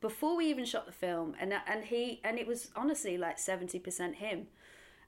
before 0.01 0.37
we 0.37 0.47
even 0.47 0.65
shot 0.65 0.87
the 0.87 0.93
film, 0.93 1.35
and 1.41 1.53
and 1.67 1.85
he 1.85 2.21
and 2.25 2.39
it 2.39 2.47
was 2.47 2.71
honestly 2.77 3.19
like 3.19 3.39
seventy 3.39 3.79
percent 3.79 4.17
him. 4.17 4.47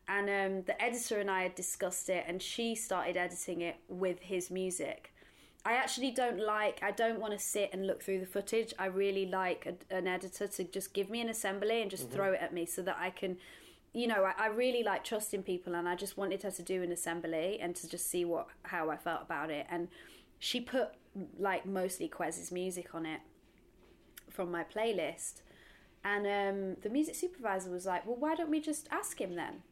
And 0.08 0.28
um, 0.28 0.62
the 0.64 0.82
editor 0.82 1.20
and 1.20 1.30
I 1.30 1.42
had 1.42 1.54
discussed 1.54 2.08
it, 2.08 2.24
and 2.26 2.42
she 2.42 2.74
started 2.74 3.16
editing 3.16 3.60
it 3.60 3.76
with 3.88 4.18
his 4.20 4.50
music. 4.50 5.14
I 5.64 5.74
actually 5.74 6.10
don't 6.10 6.40
like. 6.40 6.82
I 6.82 6.90
don't 6.90 7.20
want 7.20 7.32
to 7.32 7.38
sit 7.38 7.70
and 7.72 7.86
look 7.86 8.02
through 8.02 8.20
the 8.20 8.26
footage. 8.26 8.74
I 8.78 8.86
really 8.86 9.26
like 9.26 9.66
a, 9.66 9.94
an 9.94 10.08
editor 10.08 10.48
to 10.48 10.64
just 10.64 10.94
give 10.94 11.10
me 11.10 11.20
an 11.20 11.28
assembly 11.28 11.82
and 11.82 11.90
just 11.90 12.10
throw 12.10 12.32
it 12.32 12.40
at 12.40 12.52
me 12.52 12.66
so 12.66 12.82
that 12.82 12.96
I 12.98 13.10
can, 13.10 13.36
you 13.92 14.08
know, 14.08 14.24
I, 14.24 14.32
I 14.36 14.46
really 14.48 14.82
like 14.82 15.04
trusting 15.04 15.44
people, 15.44 15.74
and 15.74 15.88
I 15.88 15.94
just 15.94 16.16
wanted 16.16 16.42
her 16.42 16.50
to 16.50 16.62
do 16.62 16.82
an 16.82 16.90
assembly 16.90 17.58
and 17.60 17.76
to 17.76 17.88
just 17.88 18.10
see 18.10 18.24
what 18.24 18.48
how 18.64 18.90
I 18.90 18.96
felt 18.96 19.22
about 19.22 19.50
it. 19.50 19.66
And 19.70 19.88
she 20.40 20.60
put 20.60 20.88
like 21.38 21.66
mostly 21.66 22.08
Kwes's 22.08 22.52
music 22.52 22.94
on 22.94 23.06
it 23.06 23.20
from 24.28 24.50
my 24.50 24.64
playlist, 24.64 25.42
and 26.04 26.26
um, 26.26 26.76
the 26.82 26.88
music 26.88 27.14
supervisor 27.14 27.70
was 27.70 27.86
like, 27.86 28.06
"Well, 28.06 28.16
why 28.16 28.34
don't 28.34 28.50
we 28.50 28.60
just 28.60 28.88
ask 28.90 29.20
him 29.20 29.34
then?" 29.34 29.62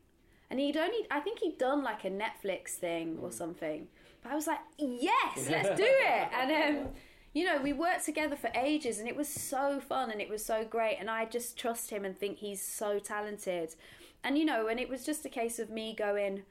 And 0.51 0.59
he'd 0.59 0.77
only, 0.77 1.07
I 1.11 1.21
think 1.21 1.41
he'd 1.41 1.59
done 1.59 1.83
like 1.83 2.05
a 2.05 2.11
Netflix 2.11 2.71
thing 2.71 3.19
or 3.21 3.31
something. 3.31 3.89
But 4.23 4.33
I 4.33 4.35
was 4.35 4.47
like, 4.47 4.61
yes, 4.79 5.49
let's 5.51 5.69
do 5.79 5.87
it. 5.87 6.29
And, 6.33 6.79
um, 6.79 6.89
you 7.35 7.45
know, 7.45 7.61
we 7.61 7.73
worked 7.73 8.07
together 8.07 8.37
for 8.37 8.51
ages 8.55 8.99
and 8.99 9.09
it 9.09 9.17
was 9.17 9.29
so 9.29 9.81
fun 9.81 10.11
and 10.11 10.21
it 10.21 10.31
was 10.31 10.45
so 10.45 10.65
great. 10.65 10.97
And 10.99 11.11
I 11.11 11.27
just 11.27 11.59
trust 11.59 11.91
him 11.91 12.05
and 12.05 12.19
think 12.19 12.39
he's 12.39 12.63
so 12.63 12.99
talented. 12.99 13.75
And, 14.25 14.39
you 14.39 14.45
know, 14.45 14.69
and 14.69 14.81
it 14.81 14.89
was 14.89 15.05
just 15.05 15.25
a 15.27 15.29
case 15.29 15.59
of 15.59 15.71
me 15.71 15.95
going, 15.95 16.43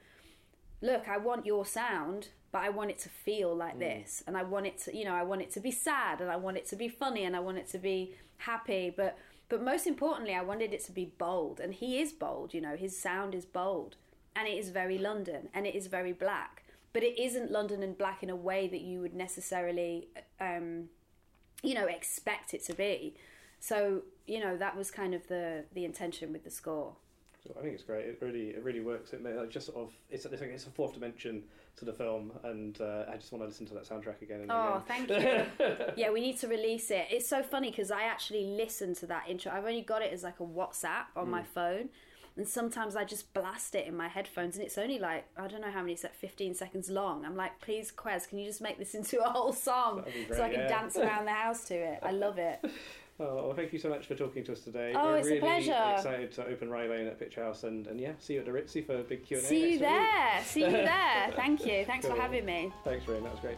look, 0.82 1.08
I 1.08 1.18
want 1.18 1.46
your 1.46 1.66
sound, 1.66 2.30
but 2.58 2.64
I 2.64 2.70
want 2.70 2.90
it 2.90 2.98
to 3.00 3.10
feel 3.10 3.56
like 3.56 3.78
this. 3.78 4.24
And 4.26 4.36
I 4.36 4.42
want 4.42 4.66
it 4.66 4.80
to, 4.86 4.98
you 4.98 5.06
know, 5.06 5.14
I 5.14 5.22
want 5.22 5.44
it 5.44 5.52
to 5.52 5.60
be 5.60 5.70
sad 5.70 6.22
and 6.22 6.32
I 6.32 6.38
want 6.38 6.58
it 6.58 6.66
to 6.70 6.76
be 6.76 6.90
funny 6.90 7.24
and 7.24 7.36
I 7.36 7.40
want 7.40 7.60
it 7.60 7.70
to 7.70 7.78
be 7.78 8.16
happy. 8.38 8.92
But, 8.98 9.16
but 9.48 9.62
most 9.62 9.86
importantly, 9.86 10.34
I 10.34 10.42
wanted 10.42 10.74
it 10.74 10.84
to 10.86 10.92
be 10.92 11.06
bold. 11.20 11.60
And 11.60 11.72
he 11.72 12.02
is 12.02 12.12
bold, 12.12 12.56
you 12.56 12.62
know, 12.62 12.76
his 12.76 13.00
sound 13.00 13.36
is 13.36 13.46
bold. 13.46 13.98
And 14.36 14.48
it 14.48 14.58
is 14.58 14.70
very 14.70 14.98
London 14.98 15.50
and 15.54 15.68
it 15.68 15.76
is 15.76 15.86
very 15.86 16.14
black. 16.14 16.64
But 16.94 17.04
it 17.04 17.22
isn't 17.22 17.52
London 17.52 17.84
and 17.84 17.96
black 17.96 18.24
in 18.24 18.32
a 18.32 18.36
way 18.36 18.68
that 18.68 18.82
you 18.82 19.02
would 19.02 19.14
necessarily, 19.14 20.08
um, 20.42 20.86
you 21.62 21.76
know, 21.76 21.86
expect 21.86 22.56
it 22.56 22.66
to 22.66 22.74
be. 22.74 23.14
So, 23.60 24.02
you 24.26 24.40
know, 24.40 24.58
that 24.58 24.76
was 24.76 24.90
kind 24.90 25.14
of 25.14 25.28
the, 25.28 25.66
the 25.76 25.86
intention 25.86 26.34
with 26.34 26.44
the 26.44 26.50
score. 26.50 26.96
So 27.44 27.54
I 27.58 27.62
think 27.62 27.74
it's 27.76 27.84
great. 27.84 28.06
It 28.06 28.18
really, 28.22 28.50
it 28.50 28.64
really 28.64 28.80
works. 28.80 29.14
It 29.14 29.24
like, 29.24 29.50
just 29.50 29.68
sort 29.68 29.78
of, 29.78 29.92
it's, 30.10 30.26
it's, 30.26 30.42
like, 30.42 30.50
it's 30.50 30.66
a 30.66 30.70
fourth 30.72 30.94
dimension 30.94 31.44
to 31.78 31.86
the 31.86 31.94
film, 31.94 32.32
and 32.44 32.80
uh, 32.82 33.06
I 33.12 33.16
just 33.18 33.32
want 33.32 33.44
to 33.44 33.48
listen 33.48 33.66
to 33.68 33.74
that 33.76 33.88
soundtrack 33.88 34.22
again. 34.24 34.42
And 34.42 34.52
Oh, 34.52 34.82
again. 34.88 35.08
thank 35.08 35.60
you. 35.60 35.94
yeah, 35.96 36.10
we 36.12 36.20
need 36.22 36.38
to 36.40 36.48
release 36.48 36.90
it. 36.90 37.06
It's 37.12 37.28
so 37.30 37.44
funny 37.44 37.70
because 37.70 37.92
I 37.92 38.04
actually 38.04 38.46
listen 38.46 38.96
to 38.96 39.06
that 39.08 39.30
intro. 39.30 39.52
I've 39.52 39.66
only 39.66 39.84
got 39.84 40.02
it 40.02 40.12
as 40.12 40.24
like 40.24 40.40
a 40.40 40.44
WhatsApp 40.44 41.06
on 41.16 41.30
my 41.30 41.44
phone. 41.44 41.90
And 42.36 42.48
sometimes 42.48 42.96
I 42.96 43.04
just 43.04 43.34
blast 43.34 43.74
it 43.74 43.88
in 43.88 43.98
my 43.98 44.08
headphones, 44.08 44.58
and 44.58 44.64
it's 44.64 44.78
only 44.78 45.00
like 45.00 45.26
I 45.38 45.48
don't 45.48 45.60
know 45.60 45.72
how 45.72 45.82
many, 45.82 45.94
it's 45.94 46.04
like 46.04 46.14
fifteen 46.14 46.54
seconds 46.54 46.88
long. 46.88 47.26
I'm 47.26 47.36
like, 47.36 47.60
please, 47.62 47.92
Kwes, 47.92 48.28
can 48.30 48.38
you 48.38 48.46
just 48.46 48.62
make 48.62 48.78
this 48.78 48.94
into 49.00 49.20
a 49.26 49.28
whole 49.28 49.54
song 49.54 50.04
That'd 50.06 50.36
so 50.38 50.44
I 50.44 50.50
can 50.50 50.60
yeah. 50.60 50.68
dance 50.68 50.98
around 50.98 51.26
the 51.26 51.32
house 51.32 51.64
to 51.66 51.74
it? 51.74 52.00
I 52.04 52.12
love 52.12 52.38
it. 52.38 52.60
Oh, 53.20 53.48
well, 53.48 53.54
thank 53.56 53.74
you 53.74 53.80
so 53.80 53.90
much 53.90 54.06
for 54.06 54.14
talking 54.14 54.44
to 54.44 54.52
us 54.52 54.60
today. 54.62 54.94
Oh, 54.96 55.06
We're 55.08 55.18
it's 55.18 55.28
a 55.28 55.30
really 55.32 55.40
pleasure. 55.42 55.94
excited 55.96 56.32
to 56.34 56.46
open 56.46 56.70
Rye 56.70 56.86
Lane 56.88 57.08
at 57.08 57.20
Picturehouse, 57.20 57.64
and, 57.64 57.88
and 57.88 58.00
yeah, 58.00 58.12
see 58.20 58.34
you 58.36 58.42
at 58.42 58.46
the 58.46 58.52
Ritzy 58.52 58.86
for 58.86 59.00
a 59.00 59.04
big 59.04 59.26
Q 59.26 59.38
and 59.38 59.46
A. 59.46 59.50
See 59.50 59.72
you 59.74 59.80
there. 59.80 60.42
See 60.44 60.62
you 60.62 60.72
there. 60.72 61.32
Thank 61.36 61.66
you. 61.66 61.84
Thanks 61.86 62.06
for 62.06 62.16
having 62.16 62.46
me. 62.46 62.72
Thanks, 62.84 63.08
Raine. 63.08 63.24
That 63.24 63.32
was 63.32 63.40
great. 63.42 63.58